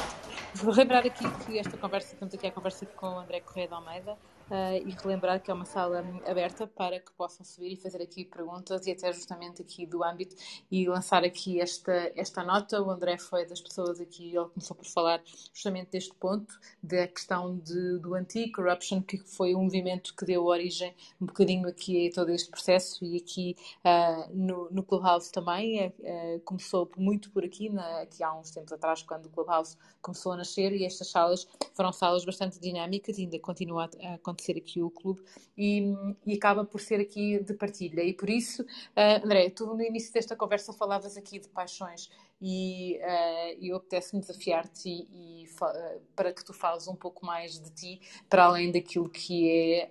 [0.55, 3.75] Vou lembrar aqui que esta conversa, temos aqui a conversa com o André Correia de
[3.75, 4.17] Almeida,
[4.53, 8.23] Uh, e relembrar que é uma sala aberta para que possam subir e fazer aqui
[8.23, 10.37] perguntas e até justamente aqui do âmbito
[10.71, 12.83] e lançar aqui esta, esta nota.
[12.83, 15.23] O André foi das pessoas aqui, ele começou por falar
[15.55, 20.95] justamente deste ponto, da questão de, do anti-corruption, que foi um movimento que deu origem
[21.19, 25.87] um bocadinho aqui a todo este processo e aqui uh, no, no Clubhouse também.
[25.87, 30.33] Uh, começou muito por aqui, na, aqui há uns tempos atrás, quando o Clubhouse começou
[30.33, 34.57] a nascer e estas salas foram salas bastante dinâmicas e ainda continua a acontecer ser
[34.57, 35.23] aqui o clube
[35.57, 35.95] e,
[36.27, 38.03] e, acaba por ser aqui de partilha.
[38.03, 42.09] E por isso, uh, André, tu no início desta conversa falavas aqui de paixões
[42.45, 47.61] e uh, eu apetece-me desafiar-te e, e uh, para que tu fales um pouco mais
[47.61, 49.91] de ti, para além daquilo que é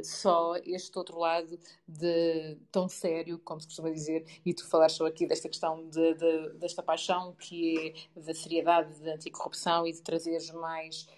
[0.00, 4.94] uh, só este outro lado de tão sério, como se costuma dizer, e tu falares
[4.94, 9.92] só aqui desta questão de, de, desta paixão que é da seriedade da anticorrupção e
[9.92, 11.08] de trazeres mais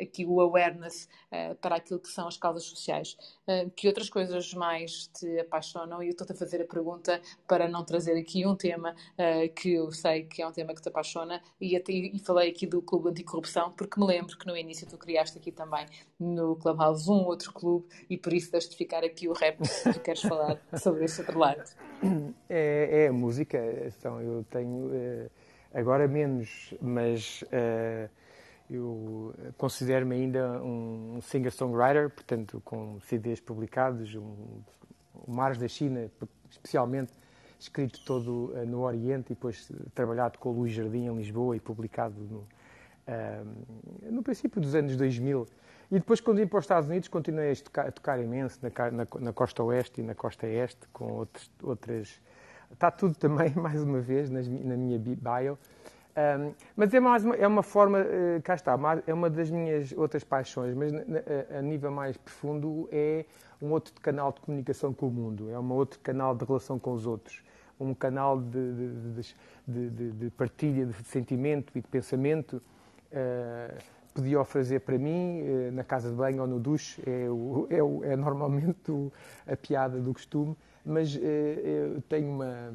[0.00, 3.16] aqui o awareness uh, para aquilo que são as causas sociais.
[3.46, 6.02] Uh, que outras coisas mais te apaixonam?
[6.02, 9.74] E eu estou-te a fazer a pergunta para não trazer aqui um tema uh, que
[9.74, 12.80] eu sei que é um tema que te apaixona e, até, e falei aqui do
[12.80, 15.86] Clube Anticorrupção, porque me lembro que no início tu criaste aqui também
[16.18, 20.00] no Clubhouse um outro clube e por isso deixo-te ficar aqui o rap se tu
[20.00, 21.62] queres falar sobre esse outro lado.
[22.48, 24.90] É, é a música, então eu tenho
[25.72, 27.44] agora menos, mas
[28.70, 34.60] eu considero-me ainda um singer-songwriter, portanto, com CDs publicados, um,
[35.14, 36.10] o Mares da China,
[36.50, 37.12] especialmente
[37.58, 41.60] escrito todo uh, no Oriente e depois trabalhado com o Luís Jardim em Lisboa e
[41.60, 45.46] publicado no, uh, no princípio dos anos 2000.
[45.90, 48.90] E depois, quando vim para os Estados Unidos, continuei a tocar, a tocar imenso na,
[48.90, 52.20] na, na, costa oeste e na costa este, com outros, outras.
[52.72, 55.58] Está tudo também, mais uma vez, nas, na minha bio.
[56.14, 59.92] Um, mas é, mais uma, é uma forma, uh, cá está, é uma das minhas
[59.92, 60.92] outras paixões, mas
[61.56, 63.24] a, nível mais profundo é
[63.62, 66.92] um outro canal de comunicação com o mundo, é um outro canal de relação com
[66.92, 67.42] os outros,
[67.80, 68.72] um canal de,
[69.66, 72.62] de, de, de partilha de sentimento e de pensamento.
[73.10, 77.28] Uh, podia o fazer para mim, uh, na casa de banho ou no duche, é,
[77.30, 79.10] o, é, o, é normalmente o,
[79.46, 82.74] a piada do costume, mas uh, eu tenho uma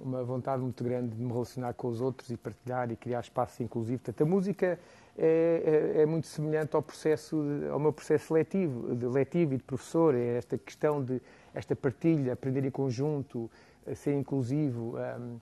[0.00, 3.62] uma vontade muito grande de me relacionar com os outros e partilhar e criar espaço
[3.62, 4.00] inclusivo.
[4.02, 4.78] Portanto, a música
[5.16, 7.36] é, é, é muito semelhante ao processo,
[7.70, 10.14] ao meu processo letivo, de letivo e de professor.
[10.14, 11.20] É esta questão de
[11.54, 13.50] esta partilha, aprender em conjunto,
[13.94, 14.96] ser inclusivo.
[14.96, 15.38] Um,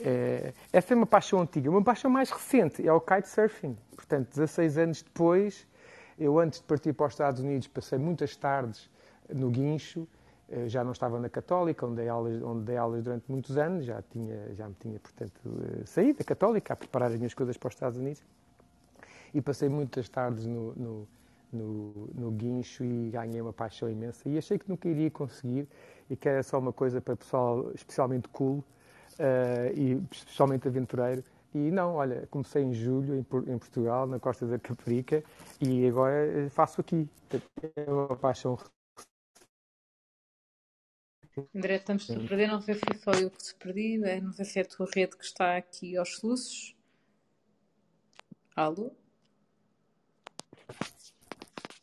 [0.00, 1.70] é, essa é uma paixão antiga.
[1.70, 3.76] Uma paixão mais recente é o kitesurfing.
[3.94, 5.66] Portanto, 16 anos depois,
[6.18, 8.90] eu antes de partir para os Estados Unidos passei muitas tardes
[9.32, 10.06] no guincho
[10.48, 13.84] Eu já não estava na Católica, onde dei aulas, onde dei aulas durante muitos anos,
[13.84, 15.40] já, tinha, já me tinha, portanto,
[15.84, 18.22] saído da Católica a preparar as minhas coisas para os Estados Unidos.
[19.34, 21.08] E passei muitas tardes no, no,
[21.52, 24.28] no, no guincho e ganhei uma paixão imensa.
[24.28, 25.68] E achei que nunca iria conseguir
[26.08, 28.58] e que era só uma coisa para pessoal especialmente cool
[29.18, 31.24] uh, e especialmente aventureiro.
[31.54, 35.24] E não, olha, comecei em julho em, em Portugal, na Costa da Caparica,
[35.60, 37.08] e agora faço aqui.
[37.76, 38.58] É uma paixão.
[41.54, 44.32] André, estamos a perder, não sei se foi só eu que se perdi, é, não
[44.32, 46.74] sei se é a tua rede que está aqui aos soluços.
[48.54, 48.90] Alô?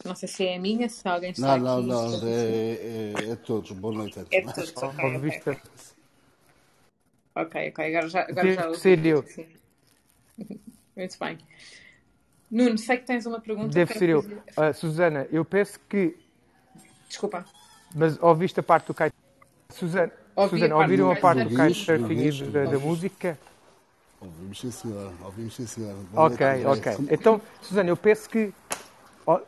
[0.03, 1.87] Não sei se é a minha, se alguém está não, aqui.
[1.87, 3.71] Não, não, é, é, é, todos.
[3.73, 4.33] Boa noite a todos.
[4.33, 5.61] É todos, ok.
[7.35, 9.23] Ok, ok, agora já, agora já ser eu.
[10.97, 11.37] Muito bem.
[12.49, 13.69] Nuno, sei que tens uma pergunta.
[13.69, 14.19] Deve ser eu.
[14.19, 16.17] Uh, Susana, eu penso que.
[17.07, 17.45] Desculpa.
[17.95, 19.22] Mas ouviste a parte do kite.
[19.73, 23.37] Susana, Ouvi Susana ouviram a parte do kitesurfing e da, da música?
[24.21, 25.11] Ouvimos sim, senhora.
[25.23, 25.97] Ouvimos sim, senhora.
[26.13, 26.93] Ok, ok.
[27.11, 28.53] Então, Susana, eu penso que.
[29.25, 29.39] Oh,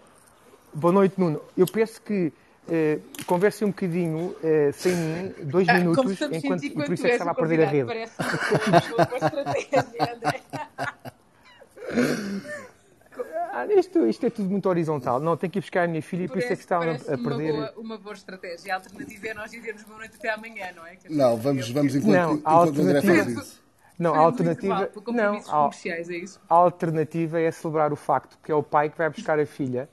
[0.73, 1.41] boa noite, Nuno.
[1.55, 2.33] Eu penso que
[2.67, 7.09] eh, converse um bocadinho eh, sem mim, dois ah, minutos, enquanto, e por isso é
[7.09, 7.85] que estava a perder a rede.
[7.85, 8.13] Parece
[13.55, 15.19] ah, isto, isto é tudo muito horizontal.
[15.19, 16.95] Não, tenho que ir buscar a minha filha e por isso é que estavam a,
[16.95, 17.53] a perder.
[17.53, 18.73] Uma boa, uma boa estratégia.
[18.73, 20.97] A alternativa é nós dizermos boa noite até amanhã, não é?
[21.09, 23.13] Não, vamos, vamos enquanto, não, enquanto alternativa...
[23.13, 23.65] André faz isso.
[23.97, 28.61] Não, a alternativa, não, a, é a alternativa é celebrar o facto que é o
[28.61, 29.87] pai que vai buscar a filha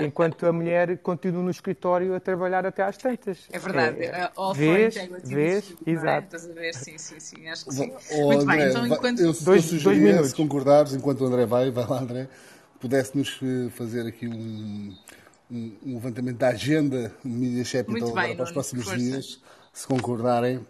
[0.00, 3.46] enquanto a mulher continua no escritório a trabalhar até às tantas.
[3.52, 4.02] É verdade.
[4.02, 5.90] É, é, vês, vês, é?
[5.90, 6.36] exato.
[6.36, 6.74] Estás a ver?
[6.74, 7.48] Sim, sim, sim.
[7.48, 7.92] Acho que sim.
[8.12, 9.20] Oh, Muito André, bem, então enquanto...
[9.20, 10.30] Eu, dois, eu dois minutos.
[10.30, 12.28] se concordares, enquanto o André vai, vai lá André,
[12.80, 14.94] pudesse-nos eh, fazer aqui um,
[15.50, 18.98] um, um, levantamento da agenda Media Capital para os próximos força.
[18.98, 19.40] dias,
[19.72, 20.66] se concordarem.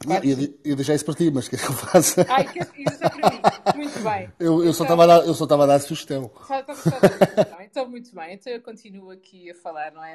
[0.00, 2.24] Claro eu, eu deixei isso para ti, mas queres que eu faça?
[2.28, 3.40] Ai, que isso é para mim.
[3.76, 4.30] Muito bem.
[4.38, 6.30] Eu, eu, só estava a dar, eu só estava a dar sugestão.
[6.46, 8.34] Só, só, só, então, então, muito bem.
[8.34, 10.14] Então eu continuo aqui a falar, não é?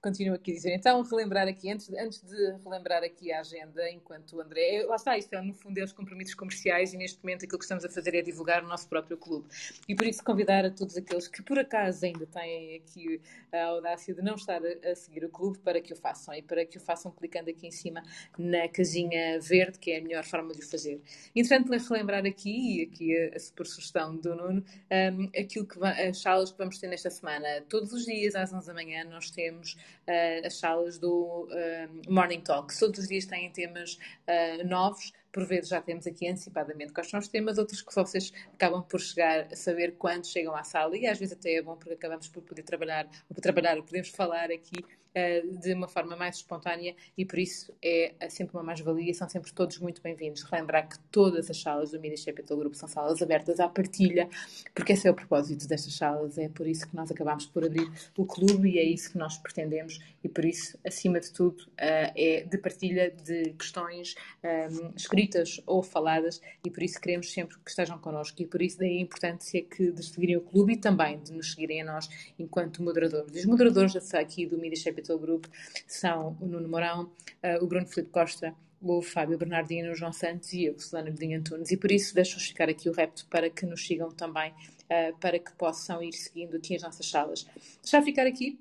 [0.00, 0.74] Continuo aqui a dizer.
[0.74, 4.84] Então, relembrar aqui, antes, antes de relembrar aqui a agenda, enquanto o André.
[4.86, 7.64] Lá está, isto é no fundo é os compromissos comerciais e neste momento aquilo que
[7.64, 9.48] estamos a fazer é divulgar o nosso próprio clube.
[9.88, 13.20] E por isso convidar a todos aqueles que por acaso ainda têm aqui
[13.52, 16.42] a audácia de não estar a, a seguir o clube para que o façam e
[16.42, 18.02] para que o façam clicando aqui em cima
[18.38, 21.00] na casinha verde, que é a melhor forma de o fazer.
[21.34, 26.20] Entretanto, relembrar aqui, e aqui a, a, por sugestão do Nuno, um, aquilo que as
[26.20, 27.62] salas que vamos ter nesta semana.
[27.68, 29.74] Todos os dias, às 11 da manhã, nós temos
[30.06, 32.76] uh, as salas do uh, Morning Talk.
[32.78, 37.20] Todos os dias têm temas uh, novos por vezes já temos aqui antecipadamente quais são
[37.20, 41.06] os temas, outros que vocês acabam por chegar a saber quando chegam à sala e
[41.06, 44.08] às vezes até é bom porque acabamos por poder trabalhar, ou por trabalhar, ou podemos
[44.08, 44.84] falar aqui
[45.18, 49.28] uh, de uma forma mais espontânea e por isso é, é sempre uma mais-valia, são
[49.28, 50.42] sempre todos muito bem-vindos.
[50.42, 54.28] Relembrar que todas as salas do Media Capital Group são salas abertas à partilha,
[54.74, 57.90] porque esse é o propósito destas salas, é por isso que nós acabamos por abrir
[58.16, 62.12] o clube e é isso que nós pretendemos e por isso, acima de tudo, uh,
[62.14, 67.70] é de partilha de questões um, escritas ou faladas e por isso queremos sempre que
[67.70, 71.18] estejam connosco e por isso daí a importância que de seguirem o clube e também
[71.20, 73.34] de nos seguirem a nós enquanto moderadores.
[73.34, 74.76] Os moderadores aqui do Media
[75.08, 75.46] Capital Group
[75.86, 77.04] são o Nuno Mourão,
[77.42, 81.38] uh, o Bruno Filipe Costa, o Fábio Bernardino, o João Santos e eu, Solana Godinho
[81.38, 81.70] Antunes.
[81.70, 85.38] E por isso deixo-vos ficar aqui o repto para que nos sigam também, uh, para
[85.38, 87.46] que possam ir seguindo aqui as nossas salas.
[87.84, 88.58] Já ficar aqui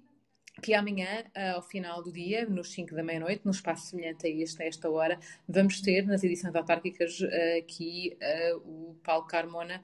[0.62, 4.30] que amanhã, eh, ao final do dia, nos 5 da meia-noite, num espaço semelhante a
[4.30, 9.82] este, a esta hora, vamos ter nas edições autárquicas eh, aqui eh, o Paulo Carmona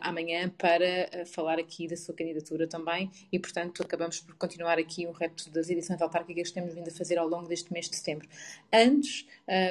[0.00, 5.12] amanhã para falar aqui da sua candidatura também e, portanto, acabamos por continuar aqui um
[5.12, 8.28] repto das edições autárquicas que temos vindo a fazer ao longo deste mês de setembro.
[8.72, 9.26] Antes,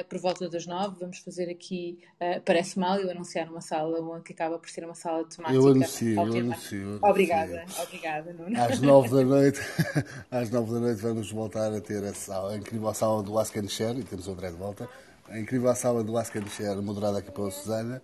[0.08, 1.98] por volta das 9, vamos fazer aqui,
[2.44, 5.56] parece mal eu anunciar uma sala que acaba por ser uma sala temática.
[5.56, 6.98] Eu anuncio, eu anuncio.
[7.02, 8.60] Obrigada, obrigada, Nuno.
[8.60, 9.60] Às 9 da noite.
[10.34, 13.56] às nove da noite vamos voltar a ter a, sala, a incrível sala do Ask
[13.56, 14.88] and Share, e temos o André de volta,
[15.28, 18.02] a incrível sala do Ask and Share, moderada aqui pela Susana.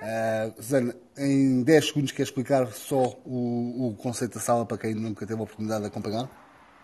[0.00, 4.94] Uh, Susana, em 10 segundos quer explicar só o, o conceito da sala para quem
[4.94, 6.30] nunca teve a oportunidade de acompanhar?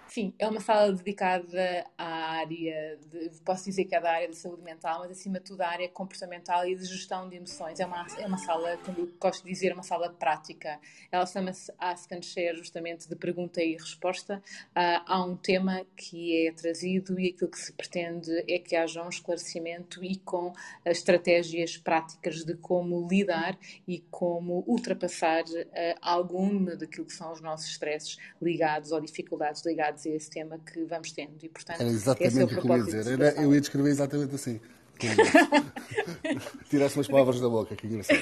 [0.09, 4.37] Sim, é uma sala dedicada à área, de, posso dizer que é da área de
[4.37, 7.79] saúde mental, mas acima de tudo a área comportamental e de gestão de emoções.
[7.79, 10.81] É uma, é uma sala, como gosto de dizer, uma sala prática.
[11.13, 14.43] Ela chama-se Ask and Share, justamente de pergunta e resposta.
[14.71, 19.05] Uh, há um tema que é trazido e aquilo que se pretende é que haja
[19.05, 20.55] um esclarecimento e com
[20.87, 27.69] estratégias práticas de como lidar e como ultrapassar uh, alguma daquilo que são os nossos
[27.69, 31.33] stresses ligados ou dificuldades ligadas agarrados a esse tema que vamos tendo.
[31.43, 33.21] E, portanto, Era esse é exatamente o o que eu queria propósito dizer.
[33.21, 34.61] Era, eu ia descrever exatamente assim.
[36.69, 38.19] Tiraste umas palavras da boca, que engraçado.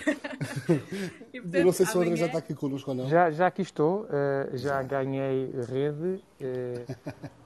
[1.33, 3.09] E, Eu portanto, não sei se o André já está aqui connosco ou não.
[3.09, 6.85] Já, já aqui estou, eh, já ganhei rede eh,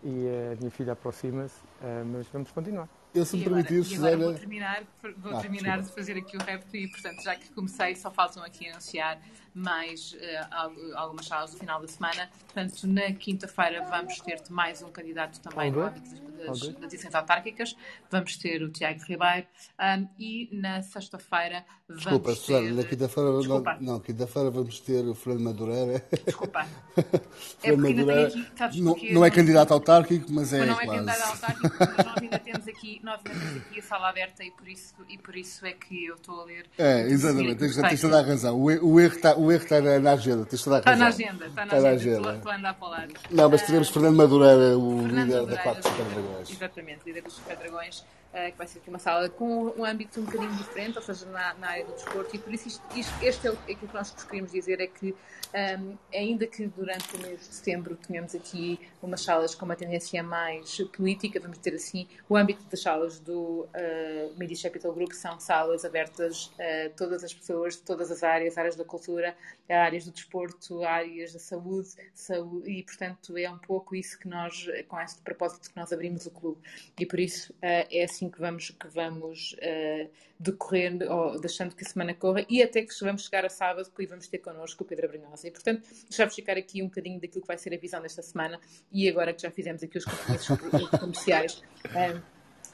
[0.03, 2.89] e a minha filha aproxima-se, eh, mas vamos continuar.
[3.15, 4.39] Eu, se me E agora, permitir, e agora vou Susana.
[4.41, 4.83] terminar,
[5.19, 6.01] vou Ah, terminar desculpa.
[6.01, 9.21] de fazer aqui o repto e, portanto, já que comecei, só faltam aqui anunciar
[9.55, 10.17] mais
[10.51, 12.29] al- algumas salas do final da semana.
[12.47, 17.15] Portanto, na quinta-feira vamos ter mais um candidato também no âmbito das, das, das eleições
[17.15, 17.77] autárquicas.
[18.11, 19.47] Vamos ter o Tiago Ribeiro.
[19.79, 22.37] Ahm, e na sexta-feira vamos Desculpa, ter...
[22.37, 26.05] Susana, na quinta-feira não, não, quinta-feira vamos ter o Fernando Madureira.
[26.25, 26.67] Desculpa.
[27.63, 28.81] É Madureira aqui...
[28.81, 29.13] Não, porquê?
[29.13, 32.69] não é candidato autárquico, mas é Mas não é candidato autárquico, mas nós ainda temos
[32.69, 35.73] aqui, nós ainda temos aqui a sala aberta e por isso, e por isso é
[35.73, 36.67] que eu estou a ler.
[36.79, 38.59] É, exatamente, tens, toda a razão.
[38.61, 40.91] O, e- o erro está o erro está na, na agenda, tens toda a Está
[40.91, 41.05] razão.
[41.05, 42.19] na agenda, está na Está agenda.
[42.21, 42.35] Agenda.
[42.37, 43.15] estou a andar para o lado.
[43.31, 46.51] Não, mas teremos Fernando Madureira, o Fernando líder da Madureira, Quatro Super Dragões.
[46.51, 48.05] Exatamente, líder dos Super Dragões,
[48.53, 51.55] que vai ser aqui uma sala com um âmbito um bocadinho diferente, ou seja, na,
[51.55, 54.11] na área do desporto, e por isso isto, isto- este é o, aquilo que nós
[54.25, 55.15] queríamos dizer, é que
[55.53, 60.23] ahm, ainda que durante o mês de setembro tenhamos aqui umas salas com uma tendência
[60.23, 65.41] mais política, vamos dizer assim, o âmbito das salas do uh, Media Capital Group são
[65.41, 69.35] salas abertas a todas as pessoas de todas as áreas, áreas da cultura,
[69.69, 74.67] áreas do desporto, áreas da saúde, saúde e portanto é um pouco isso que nós,
[74.89, 76.61] com este propósito que nós abrimos o clube.
[76.99, 80.09] E por isso eh, é assim que vamos, que vamos eh,
[80.39, 84.07] decorrendo, ou deixando que a semana corra e até que vamos chegar a sábado e
[84.07, 87.49] vamos ter connosco o Pedro Abrinhosa e portanto deixar-vos ficar aqui um bocadinho daquilo que
[87.49, 88.61] vai ser a visão desta semana
[88.93, 90.59] e agora que já fizemos aqui os compromissos
[91.01, 91.63] comerciais
[91.95, 92.21] eh,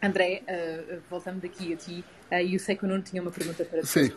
[0.02, 3.64] André, eh, voltando aqui a ti e eu sei que o Nuno tinha uma pergunta
[3.64, 4.12] para ti Sim.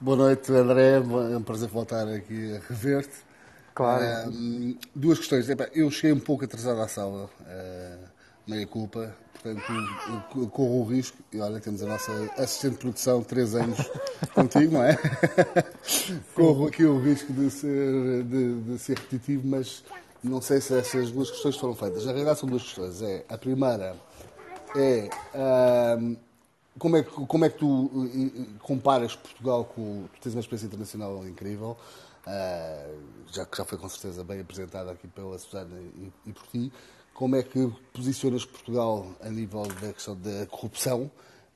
[0.00, 0.92] Boa noite, André.
[0.92, 1.00] É
[1.36, 3.16] um prazer voltar aqui a rever-te.
[3.74, 4.04] Claro.
[4.04, 4.30] Ah,
[4.94, 5.48] duas questões.
[5.74, 8.07] Eu cheguei um pouco atrasado à sala, ah,
[8.48, 9.14] meia culpa.
[9.32, 9.62] Portanto,
[10.50, 11.18] corro o risco.
[11.32, 13.78] E olha, temos a nossa assistente de produção, três anos
[14.34, 14.96] contigo, não é?
[16.34, 19.84] corro aqui o risco de ser, de, de ser repetitivo, mas
[20.22, 22.04] não sei se essas duas questões foram feitas.
[22.04, 23.00] Na realidade, são duas questões.
[23.02, 23.94] É, a primeira
[24.76, 25.08] é.
[26.78, 27.90] como é, que, como é que tu
[28.60, 30.04] comparas Portugal com.
[30.14, 31.76] Tu tens uma experiência internacional incrível,
[32.26, 32.90] ah,
[33.30, 36.72] já que já foi com certeza bem apresentada aqui pela Susana e, e por ti.
[37.18, 41.10] Como é que posicionas Portugal a nível da questão da corrupção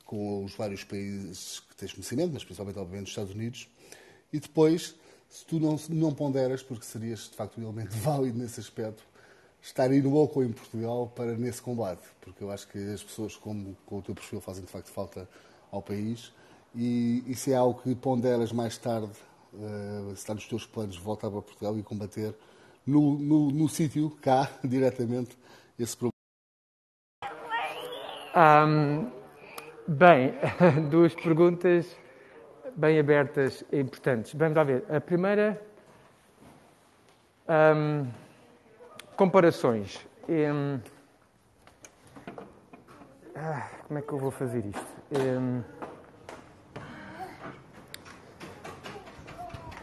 [0.04, 3.68] com os vários países que tens conhecimento, mas principalmente, obviamente, os Estados Unidos?
[4.32, 4.96] E depois,
[5.28, 9.04] se tu não, não ponderas, porque serias de facto um elemento válido nesse aspecto,
[9.62, 13.36] estar em loco ou em Portugal para nesse combate, porque eu acho que as pessoas
[13.36, 15.28] como, com o teu perfil fazem de facto falta
[15.70, 16.32] ao país
[16.74, 19.12] e isso é algo que ponderas mais tarde,
[19.54, 22.34] eh, se está nos teus planos voltar para Portugal e combater
[22.86, 25.36] no, no, no sítio, cá, diretamente,
[25.78, 26.12] esse problema.
[28.34, 29.10] Ahm,
[29.86, 30.34] bem,
[30.90, 31.96] duas perguntas
[32.76, 34.32] bem abertas e importantes.
[34.34, 34.84] Vamos lá ver.
[34.90, 35.60] A primeira,
[37.46, 38.06] ahm,
[39.16, 40.06] comparações.
[40.28, 40.80] Hum,
[43.36, 45.91] ah, como é que eu vou fazer isto?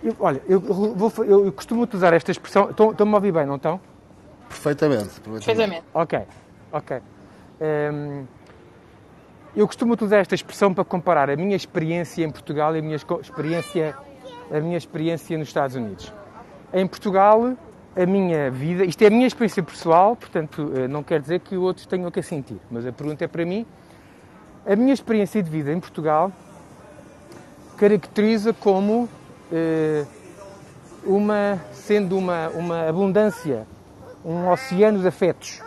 [0.04, 2.70] Eu- olha, eu, vou eu costumo utilizar esta expressão.
[2.70, 3.80] Estão- Estão-me a ouvir bem, não estão?
[4.48, 5.20] Perfeitamente.
[5.22, 5.84] Perfeitamente.
[5.94, 6.20] Ok,
[6.72, 6.98] ok.
[7.62, 8.26] Hum,
[9.56, 12.96] eu costumo utilizar esta expressão para comparar a minha experiência em Portugal e a minha
[12.96, 13.96] experiência,
[14.52, 16.14] a minha experiência nos Estados Unidos.
[16.74, 17.54] Em Portugal,
[17.96, 21.58] a minha vida, isto é a minha experiência pessoal, portanto, eh, não quer dizer que
[21.58, 23.66] outros tenham que a sentir, mas a pergunta é para mim.
[24.66, 26.32] A minha experiência de vida em Portugal
[27.78, 29.10] caracteriza como
[31.04, 33.66] uma, sendo uma, uma abundância,
[34.24, 35.62] um oceano de afetos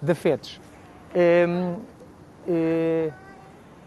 [0.00, 0.60] de afetos.
[1.14, 1.76] Hum,
[2.48, 3.10] eh,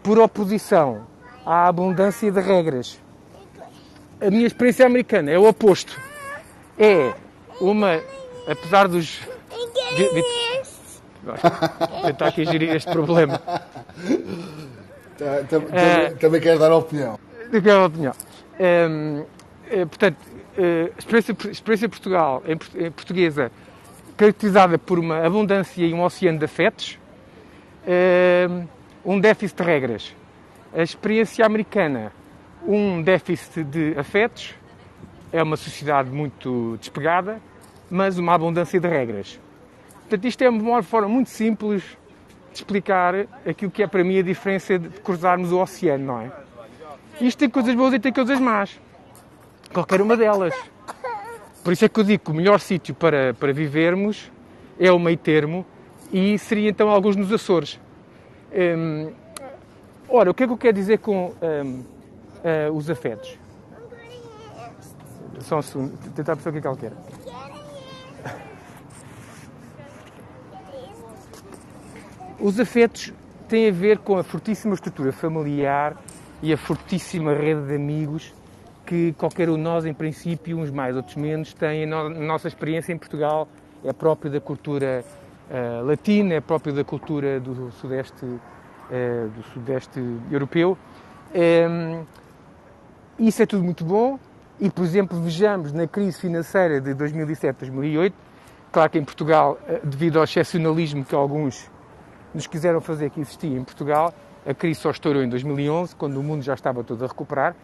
[0.02, 1.02] por oposição
[1.44, 2.98] à abundância de regras.
[4.20, 6.00] A minha experiência americana é o oposto.
[6.78, 7.12] É
[7.60, 8.00] uma,
[8.48, 9.20] apesar dos.
[9.96, 10.24] de-
[12.06, 13.38] tentar aqui gerir este problema.
[13.38, 13.60] Tá-
[15.50, 16.16] tam- tam-.
[16.20, 17.18] Também quero dar a opinião.
[17.50, 18.14] De que é a opinião?
[18.58, 19.24] Hum,
[19.70, 20.16] eh, portanto,
[20.56, 23.50] eh, experiência, experiência Portugal, em, em portuguesa,
[24.16, 26.98] caracterizada por uma abundância e um oceano de afetos,
[29.04, 30.16] um déficit de regras.
[30.74, 32.10] A experiência americana,
[32.66, 34.54] um déficit de afetos,
[35.32, 37.40] é uma sociedade muito despegada,
[37.90, 39.38] mas uma abundância de regras.
[40.00, 41.82] Portanto, isto é uma forma muito simples
[42.52, 43.14] de explicar
[43.46, 46.45] aquilo que é para mim a diferença de cruzarmos o oceano, não é?
[47.20, 48.78] Isto tem coisas boas e tem coisas más.
[49.72, 50.54] Qualquer uma delas.
[51.64, 54.30] Por isso é que eu digo que o melhor sítio para, para vivermos
[54.78, 55.66] é o meio termo
[56.12, 57.80] e seria então alguns nos Açores.
[58.52, 59.12] Hum,
[60.08, 61.82] ora, o que é que eu quero dizer com hum,
[62.44, 63.38] uh, os afetos?
[65.40, 66.92] Só um segundo, tentar perceber o que é que ela quer.
[72.38, 73.12] Os afetos
[73.48, 75.96] têm a ver com a fortíssima estrutura familiar
[76.42, 78.34] e a fortíssima rede de amigos
[78.84, 81.92] que qualquer um de nós, em princípio, uns mais, outros menos, tem.
[81.92, 83.48] A nossa experiência em Portugal
[83.84, 85.04] é própria da cultura
[85.50, 90.78] uh, latina, é própria da cultura do sudeste, uh, do sudeste europeu.
[91.34, 92.04] Um,
[93.18, 94.18] isso é tudo muito bom
[94.60, 98.12] e, por exemplo, vejamos na crise financeira de 2007-2008,
[98.70, 101.70] claro que em Portugal, eh, devido ao excepcionalismo que alguns
[102.34, 104.14] nos quiseram fazer que existia em Portugal,
[104.46, 107.56] a crise só estourou em 2011, quando o mundo já estava todo a recuperar.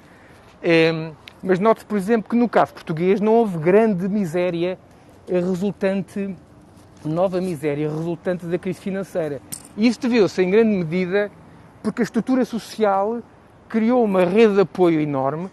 [0.63, 1.13] Ehm,
[1.43, 4.79] mas note, por exemplo, que no caso português não houve grande miséria
[5.29, 6.35] resultante,
[7.05, 9.41] nova miséria resultante da crise financeira.
[9.77, 11.31] E isso deveu-se, em grande medida,
[11.83, 13.21] porque a estrutura social
[13.69, 15.49] criou uma rede de apoio enorme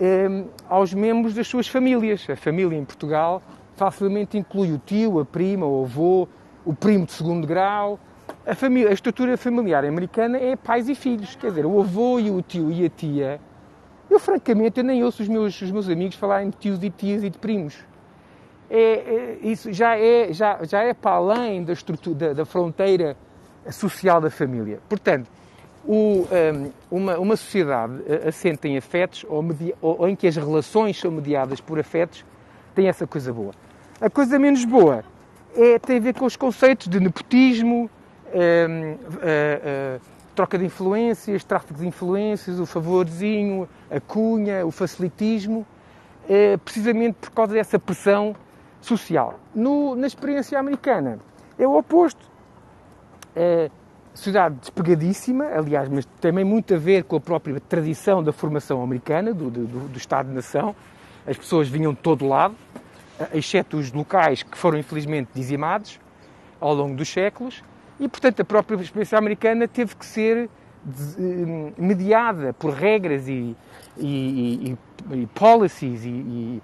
[0.00, 2.26] eh, aos membros das suas famílias.
[2.28, 3.42] A família em Portugal
[3.76, 6.28] facilmente inclui o tio, a prima, o avô,
[6.64, 7.98] o primo de segundo grau.
[8.46, 8.50] A,
[8.90, 11.34] a estrutura familiar americana é pais e filhos.
[11.36, 13.40] Quer dizer, o avô e o tio e a tia.
[14.10, 17.24] Eu, francamente, eu nem ouço os meus, os meus amigos falarem de tios e tias
[17.24, 17.74] e de primos.
[18.70, 23.16] É, é, isso já é, já, já é para além da, estrutura, da, da fronteira
[23.70, 24.78] social da família.
[24.88, 25.30] Portanto,
[25.86, 30.34] o, um, uma, uma, sociedade eh, assente em afetos ou, media, ou, em que as
[30.34, 32.24] relações são mediadas por afetos
[32.74, 33.52] tem essa coisa boa.
[34.00, 35.04] A coisa menos boa
[35.54, 37.90] é, tem a ver com os conceitos de nepotismo,
[38.34, 40.00] um, a, a,
[40.34, 45.64] troca de influências, tráfico de influências, o favorzinho, a cunha, o facilitismo,
[46.28, 48.34] é, precisamente por causa dessa pressão
[48.80, 49.38] social.
[49.54, 51.18] No, na experiência americana
[51.58, 52.24] é o oposto.
[53.36, 53.70] É,
[54.14, 59.34] sociedade despegadíssima, aliás, mas também muito a ver com a própria tradição da formação americana,
[59.34, 60.74] do, do, do Estado-nação.
[61.26, 62.54] As pessoas vinham de todo lado,
[63.32, 65.98] exceto os locais que foram infelizmente dizimados
[66.60, 67.62] ao longo dos séculos,
[67.98, 70.48] e portanto a própria experiência americana teve que ser
[71.18, 73.56] hum, mediada por regras e,
[73.96, 74.76] e,
[75.10, 76.62] e, e policies e,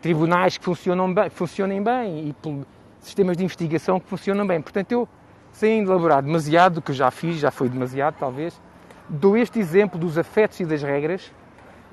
[0.00, 2.66] tribunais que funcionam bem, funcionem bem e por
[3.00, 4.60] sistemas de investigação que funcionam bem.
[4.60, 5.08] Portanto, eu
[5.54, 8.60] sem elaborar demasiado, do que eu já fiz, já foi demasiado talvez,
[9.08, 11.30] dou este exemplo dos afetos e das regras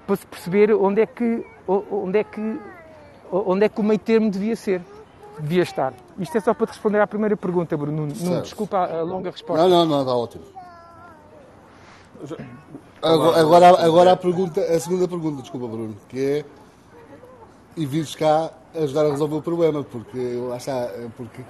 [0.08, 2.60] para se perceber onde é que, onde é que,
[3.32, 4.82] onde é que o meio termo devia ser,
[5.40, 5.94] devia estar.
[6.18, 8.08] Isto é só para te responder à primeira pergunta, Bruno.
[8.20, 9.68] Não, desculpa a longa resposta.
[9.68, 10.44] Não, não, não, está ótimo.
[13.02, 16.46] Agora, agora, agora a, pergunta, a segunda pergunta, desculpa, Bruno, que é
[17.76, 21.42] e vires cá ajudar a resolver o problema, porque lá está, porque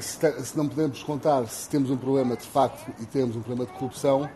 [0.00, 3.76] se, não podemos contar, se temos um problema de facto e temos um problema de
[3.76, 4.28] corrupção,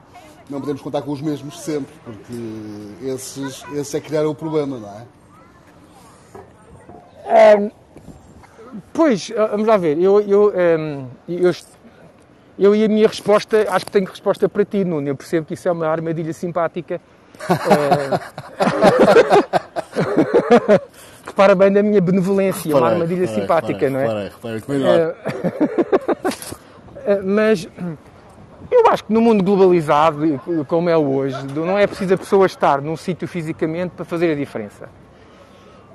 [0.48, 4.78] não podemos contar com os mesmos sempre, porque esses, esses é que criaram o problema,
[4.78, 5.06] não é?
[7.58, 7.70] Um,
[8.92, 11.50] pois, vamos lá ver, eu, eu, um, eu,
[12.58, 15.54] eu, e a minha resposta, acho que tenho resposta para ti, Nuno, eu percebo que
[15.54, 17.00] isso é uma armadilha simpática.
[21.34, 24.28] repara bem na minha benevolência, reparei, uma armadilha reparei, simpática, reparei, não é?
[24.28, 24.86] Reparei, reparei,
[27.06, 27.68] é, Mas
[28.70, 32.80] eu acho que no mundo globalizado, como é hoje, não é preciso a pessoa estar
[32.80, 34.88] num sítio fisicamente para fazer a diferença.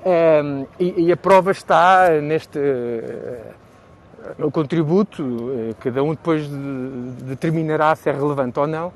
[0.02, 7.94] Um, e, e, a prova está neste uh, contributo, uh, cada um depois de, determinará
[7.94, 8.90] se é relevante ou não,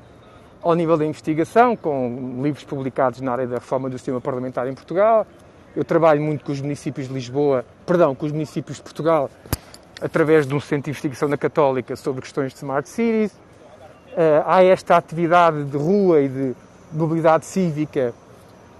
[0.63, 4.73] ao nível da investigação, com livros publicados na área da reforma do sistema parlamentar em
[4.73, 5.27] Portugal,
[5.75, 9.29] eu trabalho muito com os municípios de Lisboa, perdão, com os municípios de Portugal,
[10.01, 13.31] através de um centro de investigação na Católica sobre questões de smart cities.
[13.31, 16.55] Uh, há esta atividade de rua e de
[16.91, 18.13] mobilidade cívica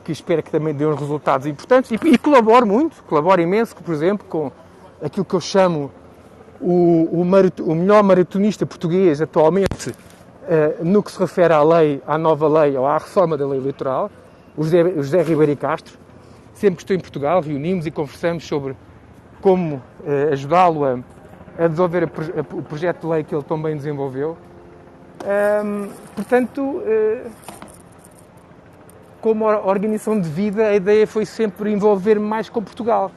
[0.05, 3.93] que espero que também dê uns resultados importantes e, e colaboro muito, colaboro imenso, por
[3.93, 4.51] exemplo, com
[5.03, 5.91] aquilo que eu chamo
[6.61, 12.17] o, o, o melhor maratonista português atualmente uh, no que se refere à lei, à
[12.17, 14.09] nova lei ou à reforma da lei eleitoral,
[14.55, 15.97] o José, o José Ribeiro Castro,
[16.55, 18.77] Sempre que estou em Portugal, reunimos e conversamos sobre
[19.41, 20.99] como eh, ajudá-lo a,
[21.59, 24.37] a desenvolver a, a, o projeto de lei que ele tão bem desenvolveu.
[25.25, 27.25] Um, portanto, eh,
[29.26, 33.11] como organização de vida, a ideia foi sempre envolver-me mais com Portugal.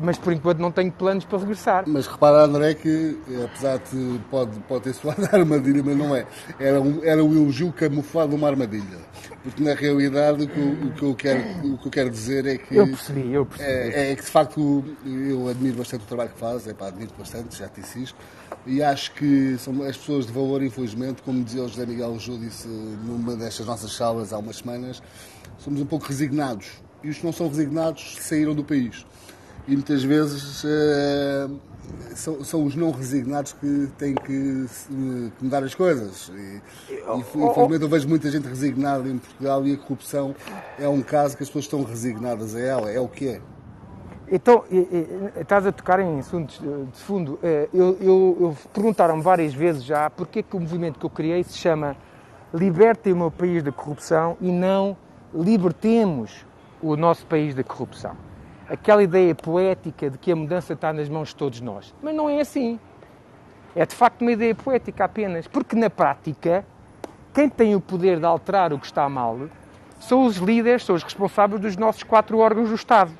[0.00, 1.84] Mas por enquanto não tenho planos para regressar.
[1.86, 6.26] Mas repara, André, que apesar de pode, pode ter soado armadilha, mas não é.
[6.58, 8.98] Era um, era um elogio camuflado uma armadilha.
[9.42, 12.46] Porque na realidade o que, eu, o que, eu, quero, o que eu quero dizer
[12.46, 12.76] é que.
[12.76, 13.70] Eu percebi, eu percebi.
[13.70, 17.12] É, é que de facto eu admiro bastante o trabalho que faz, é pá, admiro
[17.18, 18.16] bastante, já te disse isto.
[18.66, 22.36] E acho que são as pessoas de valor, infelizmente, como dizia o José Miguel Jô,
[22.36, 25.02] disse numa destas nossas salas há umas semanas,
[25.58, 26.82] somos um pouco resignados.
[27.02, 29.06] E os que não são resignados saíram do país
[29.68, 31.60] e muitas vezes uh,
[32.14, 36.32] são, são, os não resignados que têm que, que mudar as coisas.
[36.34, 40.34] E, e infelizmente eu vejo muita gente resignada em Portugal e a corrupção
[40.78, 43.40] é um caso que as pessoas estão resignadas a ela, é o que é.
[44.30, 44.64] Então,
[45.40, 47.38] estás a tocar em assuntos de fundo.
[47.42, 51.10] Eh, eu, eu, eu perguntaram-me várias vezes já porque é que o movimento que eu
[51.10, 51.96] criei se chama
[52.52, 54.96] Libertem o meu país da corrupção e não
[55.32, 56.44] Libertemos
[56.82, 58.27] o nosso país da corrupção
[58.68, 61.94] aquela ideia poética de que a mudança está nas mãos de todos nós.
[62.02, 62.78] Mas não é assim.
[63.74, 65.46] É de facto uma ideia poética apenas.
[65.46, 66.64] Porque na prática,
[67.32, 69.38] quem tem o poder de alterar o que está mal
[70.00, 73.10] são os líderes, são os responsáveis dos nossos quatro órgãos do Estado.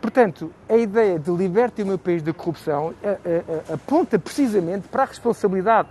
[0.00, 2.94] Portanto, a ideia de libertar o meu país da corrupção
[3.72, 5.88] aponta precisamente para a responsabilidade,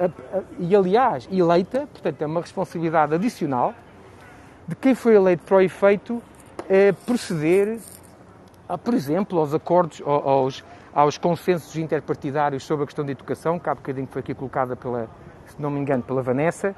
[0.57, 3.73] e aliás, eleita, portanto, é uma responsabilidade adicional,
[4.67, 6.21] de quem foi eleito para o efeito
[7.05, 7.94] proceder ah,
[8.83, 10.63] por exemplo, aos acordos, aos,
[10.93, 15.07] aos consensos interpartidários sobre a questão da educação, que há bocadinho foi aqui colocada pela,
[15.45, 16.75] se não me engano, pela Vanessa,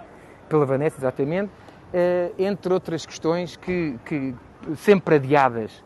[0.49, 1.51] pela Vanessa, exatamente,
[1.93, 4.35] eh, entre outras questões que, que
[4.75, 5.83] sempre adiadas.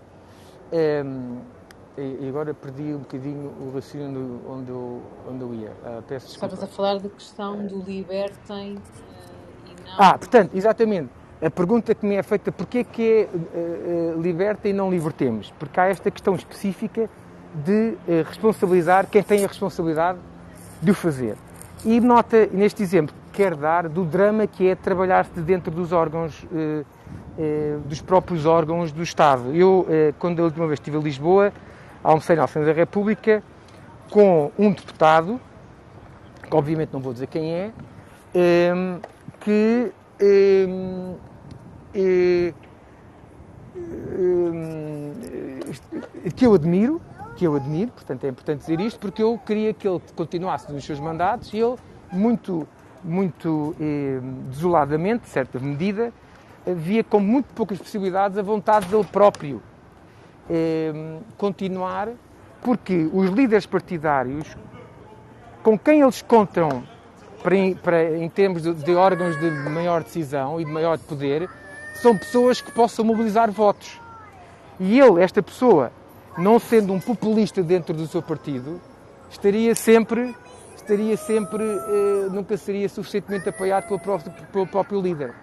[0.72, 1.38] Ehm,
[1.98, 5.70] e agora perdi um bocadinho o raciocínio onde eu, onde eu ia.
[5.70, 6.56] Uh, peço desculpa.
[6.56, 8.82] Estavas a falar da questão do libertem uh,
[9.68, 9.96] e não.
[10.00, 11.10] Ah, portanto, exatamente
[11.42, 15.52] a pergunta que me é feita, porquê é que é uh, liberta e não libertemos?
[15.58, 17.10] Porque há esta questão específica
[17.66, 20.20] de uh, responsabilizar quem tem a responsabilidade
[20.80, 21.36] de o fazer.
[21.84, 26.86] E nota, neste exemplo, quer dar do drama que é trabalhar-se dentro dos órgãos, uh,
[27.86, 29.56] dos próprios órgãos do Estado.
[29.56, 29.88] Eu,
[30.20, 31.52] quando a última vez estive em Lisboa,
[32.04, 33.42] almocei na Assembleia da República
[34.12, 35.40] com um deputado,
[36.48, 37.72] que obviamente não vou dizer quem é,
[39.40, 39.92] que
[41.94, 42.54] e,
[46.36, 47.02] que eu admiro,
[47.36, 50.84] que eu admiro, portanto é importante dizer isto, porque eu queria que ele continuasse nos
[50.84, 51.76] seus mandatos e ele,
[52.12, 52.68] muito,
[53.04, 53.76] muito
[54.50, 56.14] desoladamente, de certa medida,
[56.66, 59.62] via com muito poucas possibilidades a vontade dele próprio
[61.38, 62.10] continuar,
[62.62, 64.56] porque os líderes partidários
[65.64, 66.84] com quem eles contam
[67.42, 71.50] para, para, em termos de, de órgãos de maior decisão e de maior poder,
[71.96, 74.00] são pessoas que possam mobilizar votos.
[74.80, 75.92] E ele, esta pessoa,
[76.38, 78.80] não sendo um populista dentro do seu partido,
[79.30, 80.36] estaria sempre,
[80.76, 85.34] estaria sempre, eh, nunca seria suficientemente apoiado pelo próprio, pelo próprio líder.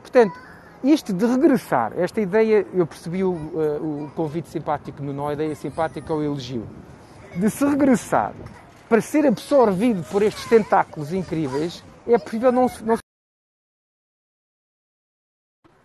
[0.00, 0.34] Portanto,
[0.82, 5.34] isto de regressar, esta ideia, eu percebi o, uh, o convite simpático no nó, a
[5.34, 6.66] ideia simpática ao elogio,
[7.36, 8.32] de se regressar
[8.88, 12.96] para ser absorvido por estes tentáculos incríveis, é possível não, não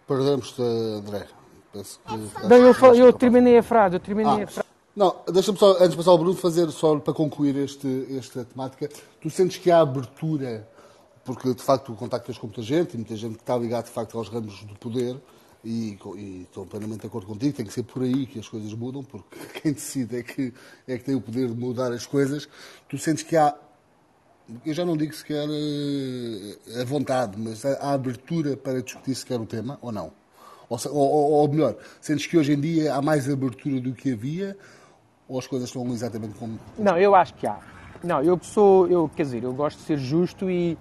[0.08, 1.28] Perdemos-te, André.
[1.74, 2.48] Penso que...
[2.48, 4.70] Não, eu, eu terminei a frase, eu terminei ah, a frase.
[4.96, 8.90] Não, deixa-me só, antes de passar ao Bruno, fazer só para concluir este, esta temática.
[9.20, 10.68] Tu sentes que há abertura,
[11.26, 14.18] porque de facto contactas com muita gente e muita gente que está ligada de facto
[14.18, 15.20] aos ramos do poder,
[15.66, 18.72] e, e, estou plenamente de acordo contigo, tem que ser por aí que as coisas
[18.74, 20.54] mudam, porque quem decide é que,
[20.88, 22.48] é que tem o poder de mudar as coisas.
[22.88, 23.54] Tu sentes que há,
[24.66, 29.46] eu já não digo sequer uh, a vontade, mas há, abertura para discutir sequer o
[29.46, 30.12] tema, ou não?
[30.68, 34.58] Ou, ou, ou, melhor, sentes que hoje em dia há mais abertura do que havia,
[35.28, 36.60] ou as coisas estão exatamente como.
[36.78, 37.60] Não, eu acho que há.
[38.04, 40.78] Não, eu sou, eu, quer dizer, eu gosto de ser justo e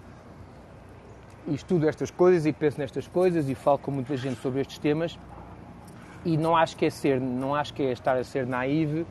[1.46, 4.78] e estudo estas coisas e penso nestas coisas e falo com muita gente sobre estes
[4.78, 5.18] temas
[6.24, 9.06] e não acho que é ser, não acho que é estar a ser naive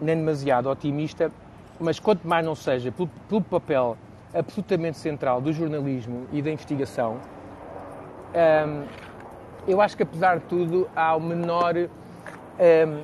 [0.00, 1.32] nem demasiado otimista,
[1.84, 3.96] mas quanto mais não seja pelo, pelo papel
[4.32, 7.18] absolutamente central do jornalismo e da investigação,
[8.34, 8.84] hum,
[9.68, 13.02] eu acho que apesar de tudo há o menor hum,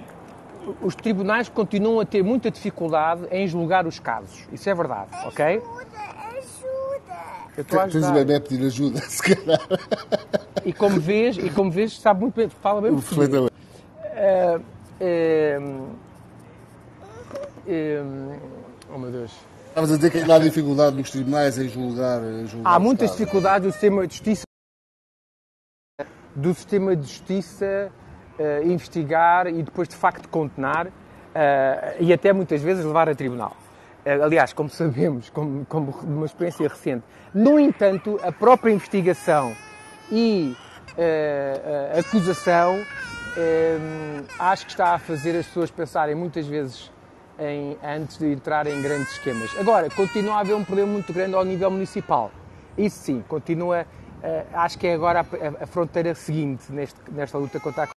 [0.82, 4.46] os tribunais continuam a ter muita dificuldade em julgar os casos.
[4.52, 5.62] Isso é verdade, ok?
[7.56, 9.60] Eu estou a Tens o bebê a pedir ajuda, se calhar.
[10.64, 13.52] E como vês, e como vês sabe muito bem, fala bem Perfeitamente.
[14.04, 14.62] Uh,
[15.00, 15.88] uh,
[17.66, 18.59] uh,
[18.94, 19.32] oh meu Deus.
[19.68, 22.22] Estavas a dizer que há dificuldade nos tribunais em julgar.
[22.22, 24.42] Em julgar há muitas dificuldades do sistema de justiça
[26.34, 27.92] do sistema de justiça
[28.38, 30.90] uh, investigar e depois de facto condenar uh,
[31.98, 33.56] e até muitas vezes levar a tribunal.
[34.04, 37.04] Uh, aliás, como sabemos, como, como uma experiência recente.
[37.34, 39.54] No entanto, a própria investigação
[40.10, 40.56] e
[41.94, 42.84] a acusação
[44.38, 46.90] acho que está a fazer as pessoas pensarem muitas vezes
[47.40, 49.50] em, antes de entrar em grandes esquemas.
[49.58, 52.30] Agora, continua a haver um problema muito grande ao nível municipal.
[52.76, 53.86] Isso sim, continua.
[54.22, 57.88] Uh, acho que é agora a, a, fronteira seguinte neste, nesta luta contra a.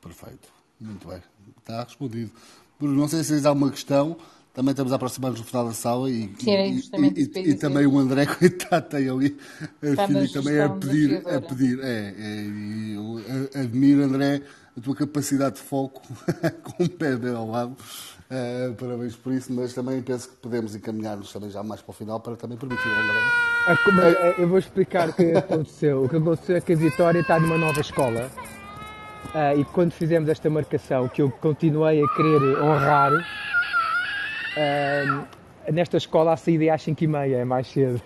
[0.00, 0.48] Perfeito,
[0.80, 1.22] muito bem.
[1.58, 2.32] Está respondido.
[2.78, 4.16] Bruno, não sei se tens alguma questão.
[4.52, 7.96] Também estamos a aproximar-nos do final da sala e, Sim, e, e, e, também o
[7.96, 9.38] André, coitado, tem ali
[9.80, 11.78] a filha também a pedir, a pedir.
[11.80, 14.42] É, é, eu admiro, André,
[14.76, 16.00] a tua capacidade de foco
[16.62, 17.76] com o pé bem ao lado.
[18.30, 21.94] Uh, parabéns por isso, mas também penso que podemos encaminhar-nos também já mais para o
[21.94, 23.18] final para também permitir o André.
[24.38, 26.04] Eu vou explicar o que aconteceu.
[26.04, 28.30] O que aconteceu é que a Vitória está numa nova escola
[29.34, 33.22] uh, e quando fizemos esta marcação, que eu continuei a querer honrar, uh,
[35.72, 38.00] nesta escola a saída é às 5h30, é mais cedo.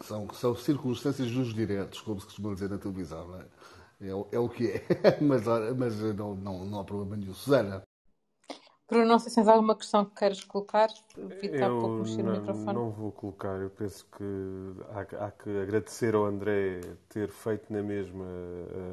[0.00, 3.44] São, são circunstâncias dos diretos, como se costuma dizer na televisão, não é?
[4.02, 4.82] É, é o que é,
[5.22, 5.44] mas,
[5.76, 7.34] mas não, não, não há problema nenhum.
[7.34, 7.82] Susana.
[8.88, 10.88] Bruno, não sei se tens alguma questão que queiras colocar.
[11.16, 12.74] Vi há pouco mexer no microfone.
[12.74, 13.58] Não vou colocar.
[13.58, 18.26] Eu penso que há, há, que agradecer ao André ter feito na mesma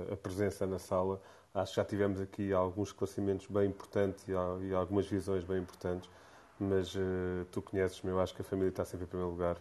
[0.09, 1.21] a, a, presença na sala.
[1.53, 6.09] Acho que já tivemos aqui alguns esclarecimentos bem importantes e, e algumas visões bem importantes.
[6.57, 9.57] Mas uh, tu conheces-me, eu acho que a família está sempre em primeiro lugar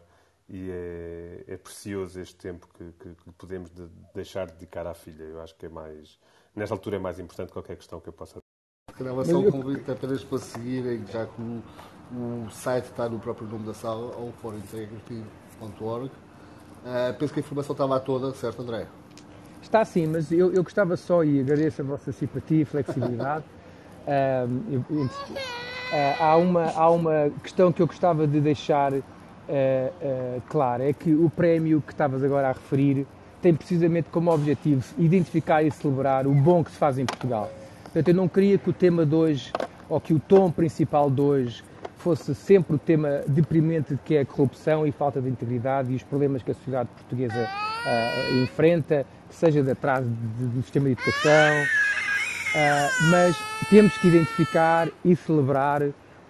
[0.49, 4.95] e é, é precioso este tempo que, que, que podemos de deixar de dedicar à
[4.95, 5.23] filha.
[5.23, 6.19] Eu acho que é mais,
[6.57, 8.39] nesta altura é mais importante qualquer questão que eu possa.
[8.97, 11.63] Calhar só um convite apenas para seguirem, já que o,
[12.47, 16.07] o, site está no próprio nome da sala, ou forintegrity.org.
[16.07, 18.89] Uh, penso que a informação está lá toda, certo, André?
[19.63, 23.45] Está sim, mas eu, eu gostava só e agradeço a vossa simpatia e flexibilidade.
[24.09, 25.09] uh, eu, uh,
[26.19, 28.93] há, uma, há uma questão que eu gostava de deixar
[29.49, 33.07] uh, uh, clara, é que o prémio que estavas agora a referir
[33.41, 37.51] tem precisamente como objetivo identificar e celebrar o bom que se faz em Portugal.
[37.85, 39.53] Portanto, eu não queria que o tema de hoje,
[39.89, 41.63] ou que o tom principal de hoje,
[41.99, 46.03] fosse sempre o tema deprimente que é a corrupção e falta de integridade e os
[46.03, 51.63] problemas que a sociedade portuguesa uh, enfrenta, seja de atraso do sistema de educação,
[52.55, 53.37] uh, mas
[53.69, 55.83] temos que identificar e celebrar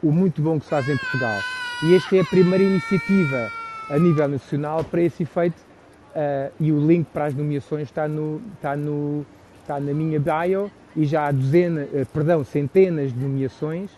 [0.02, 1.38] o muito bom que se faz em Portugal.
[1.80, 3.52] E esta é a primeira iniciativa
[3.88, 5.58] a nível nacional para esse efeito
[6.10, 9.24] uh, e o link para as nomeações está, no, está, no,
[9.62, 13.92] está na minha bio e já há dezenas, uh, perdão, centenas de nomeações,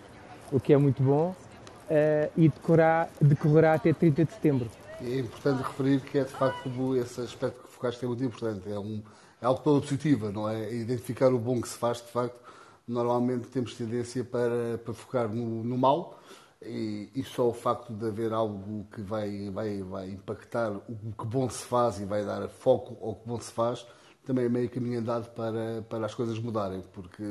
[0.52, 4.70] o que é muito bom, uh, e decorrerá, decorrerá até 30 de setembro.
[5.00, 8.78] É importante referir que é de facto esse aspecto que focaste é muito importante, é,
[8.78, 9.02] um,
[9.40, 10.70] é algo toda positiva, não é?
[10.70, 12.38] Identificar o bom que se faz, de facto,
[12.86, 16.19] normalmente temos tendência para, para focar no, no mal,
[16.62, 21.24] e, e, só o facto de haver algo que vai, vai, vai impactar o que
[21.24, 23.86] bom se faz e vai dar foco ao que bom se faz,
[24.24, 27.22] também é meio caminho andado para, para as coisas mudarem, porque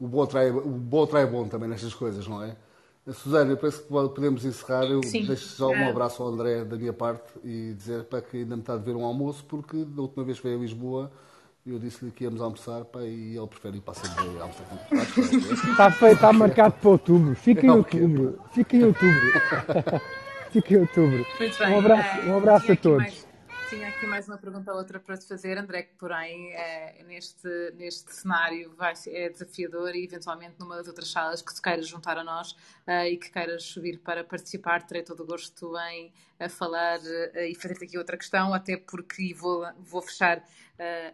[0.00, 2.56] o bom, atrai, o bom atrai bom também nestas coisas, não é?
[3.12, 4.84] Susana, eu penso que podemos encerrar.
[4.84, 5.24] Eu Sim.
[5.26, 8.62] deixo só um abraço ao André da minha parte e dizer para que ainda me
[8.62, 11.12] está a ver um almoço, porque da última vez que veio a Lisboa
[11.66, 14.66] eu disse-lhe que íamos almoçar pá, e ele prefere ir para a Assembleia almoçar
[15.70, 17.34] Está feito, está marcado para outubro.
[17.34, 18.40] Fica em outubro.
[18.52, 19.32] Fica em outubro.
[20.50, 21.26] Fica em outubro.
[21.68, 23.26] Um abraço, um abraço a todos.
[23.68, 27.48] Tinha aqui mais uma pergunta ou outra para te fazer, André, que porém é, neste,
[27.74, 31.88] neste cenário vai ser, é desafiador e eventualmente numa das outras salas que se queiras
[31.88, 32.52] juntar a nós
[32.86, 37.38] uh, e que queiras subir para participar, terei todo o gosto em a falar uh,
[37.40, 40.44] e fazer-te aqui outra questão, até porque vou, vou fechar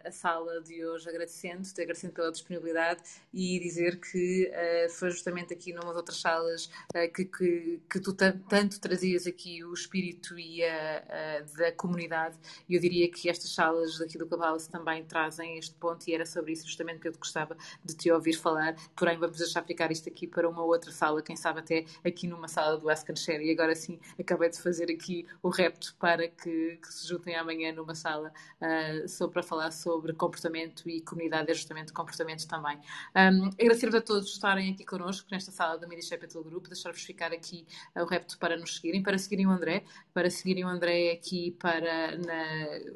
[0.05, 3.01] a sala de hoje agradecendo-te, agradecendo pela disponibilidade
[3.33, 4.51] e dizer que
[4.91, 6.69] foi justamente aqui numas outras salas
[7.13, 12.37] que, que, que, tu tanto trazias aqui o espírito e a, a, da comunidade
[12.67, 16.25] e eu diria que estas salas daqui do Clubhouse também trazem este ponto e era
[16.25, 18.75] sobre isso justamente que eu gostava de te ouvir falar.
[18.95, 22.47] Porém, vamos deixar ficar isto aqui para uma outra sala, quem sabe até aqui numa
[22.47, 23.43] sala do Ask and Share.
[23.43, 27.71] E agora sim, acabei de fazer aqui o repto para que, que se juntem amanhã
[27.71, 32.77] numa sala uh, só para falar sobre comportamento e comunidade é justamente comportamento também.
[33.15, 37.31] Um, Agradecer-vos a todos estarem aqui connosco nesta sala da Media Capital Group, deixar-vos ficar
[37.31, 39.83] aqui uh, o repto para nos seguirem, para seguirem o André,
[40.13, 42.43] para seguirem o André aqui para na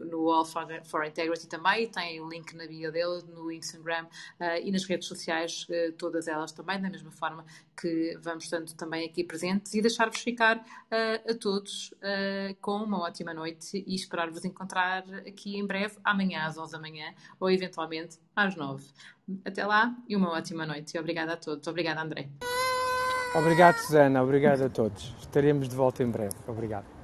[0.06, 4.06] no All for, for Integrity também, tem o link na bio dele, no Instagram
[4.40, 7.46] uh, e nas redes sociais, uh, todas elas também, da mesma forma
[7.80, 11.94] que vamos estando também aqui presentes e deixar-vos ficar uh, a todos
[12.62, 17.14] com uma ótima noite e esperar-vos encontrar aqui em breve, amanhã às 11 da manhã
[17.40, 18.86] ou eventualmente às 9.
[19.46, 20.98] Até lá e uma ótima noite.
[20.98, 21.68] Obrigada a todos.
[21.68, 22.30] Obrigada, André.
[23.36, 24.24] Obrigado, Susana.
[24.24, 25.14] Obrigado a todos.
[25.20, 26.36] Estaremos de volta em breve.
[26.48, 26.97] Obrigado.